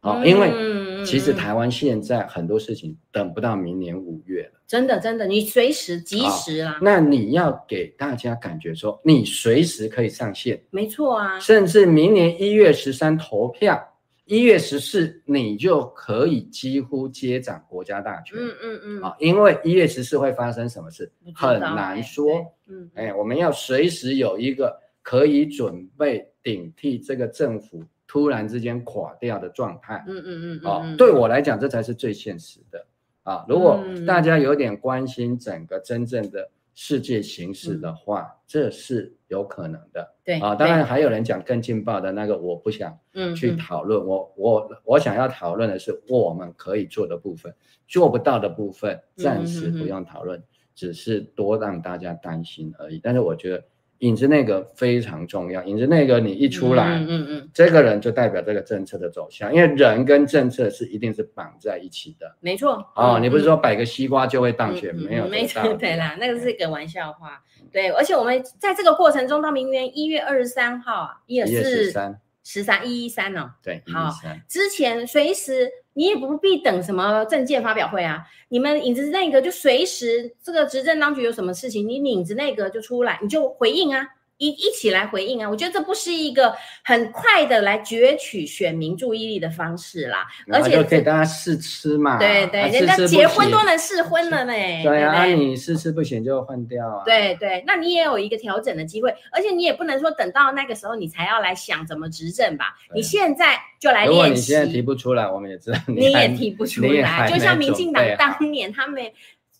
[0.00, 6.78] 好，因为其实台湾现在很多事情等不到明年五月了，真的真的，你随时即时啊。
[6.80, 11.40] 那你要给大家感觉说，你随时可以上线，没错啊。
[11.40, 13.76] 甚至明年一月十三投票，
[14.24, 18.38] 一月十四你就可以几乎接掌国家大权。
[18.38, 19.02] 嗯嗯嗯。
[19.02, 22.24] 啊，因为一月十四会发生什么事，很难说。
[22.68, 27.82] 嗯，哎，我们要随时有一个可以准备顶替这个政府。
[28.08, 32.86] 突然之间垮掉的状态，嗯嗯嗯，哦，对我来讲，这才是最现实的
[33.22, 33.44] 啊！
[33.46, 40.14] 如果大家有点关心整个真正的世界形势的话，嗯、这是有可能的。
[40.24, 42.98] 对啊，当然还有人讲更劲爆的那个，我不想
[43.36, 44.00] 去讨论。
[44.02, 47.54] 嗯、我我我想要讨论的是我们可以做的部分，
[47.86, 50.44] 做不到的部分暂时不用讨论，嗯、
[50.74, 52.98] 只是多让大家担心而已。
[53.02, 53.62] 但是我觉得。
[53.98, 62.36] 影子内阁非常重要，影子内阁你一出来，嗯嗯，嗯这个人就代表这个政策的走向，因为人跟政策是一定是绑在一起的。
[62.40, 62.84] 没错。
[62.94, 65.26] 哦，你不是说摆个西瓜就会当选，嗯、没有？
[65.26, 67.42] 没错，对啦，那个是一个玩笑话。
[67.72, 73.50] 对，而且我们在这个过程中，到明年一月二十三号，一月十三，十三一一三哦。
[73.62, 74.10] 对，好，
[74.48, 75.68] 之前随时。
[75.98, 84.06] 你也不必等什么证件发表会啊，你们影子内阁就随时这个执政当局有什么事情，你影子内阁就出来，你就回应啊，
[84.38, 85.48] 一一起来回应啊。
[85.48, 92.18] 我觉得这不是一个很快的来攫取选民注意力的方式啦，而且可以大家试吃嘛。
[92.18, 94.52] 对对，人家结婚都能试婚了呢。
[94.82, 97.02] 对啊，你试吃不行就换掉啊。
[97.04, 103.58] 对对，那你也有一个调整的机会，而且你也不能说等到那个时候你才要来想怎么执政吧，你现在。
[103.80, 104.16] 就来练习。
[104.16, 107.30] 如果你现在提不出来，我们也知道你，你也提不出来。
[107.30, 109.00] 就像民进党当年他们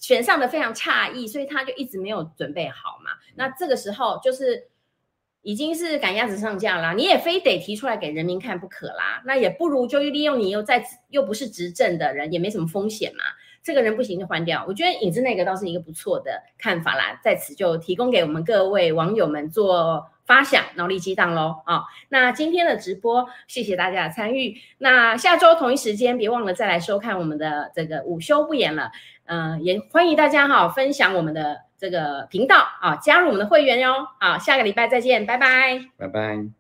[0.00, 3.12] 选上的非常诧异，所以他就一直没有准备好嘛。
[3.38, 4.66] 那这个时候就是
[5.40, 9.22] 已经是赶鸭子上架啦，你也非得提出来给人民看不可啦。
[9.24, 13.24] 那也不如就利用你又在又不是执政的人，也没什么风险嘛。
[13.62, 14.64] 这个人不行就换掉。
[14.68, 20.10] 我觉得影子那个倒是一个不错的看法啦，在此就提供给我们各位网友们做。
[20.28, 21.84] 发想脑力激荡喽啊！
[22.10, 24.60] 那今天的直播，谢谢大家的参与。
[24.76, 28.92] 那下周同一时间，别忘了再来收看我们的这个午休不演了。
[29.24, 34.08] 嗯、也欢迎大家哈分享我们的这个频道啊，加入我们的会员哟。
[34.18, 36.57] 啊，下个礼拜再见，拜拜，拜拜。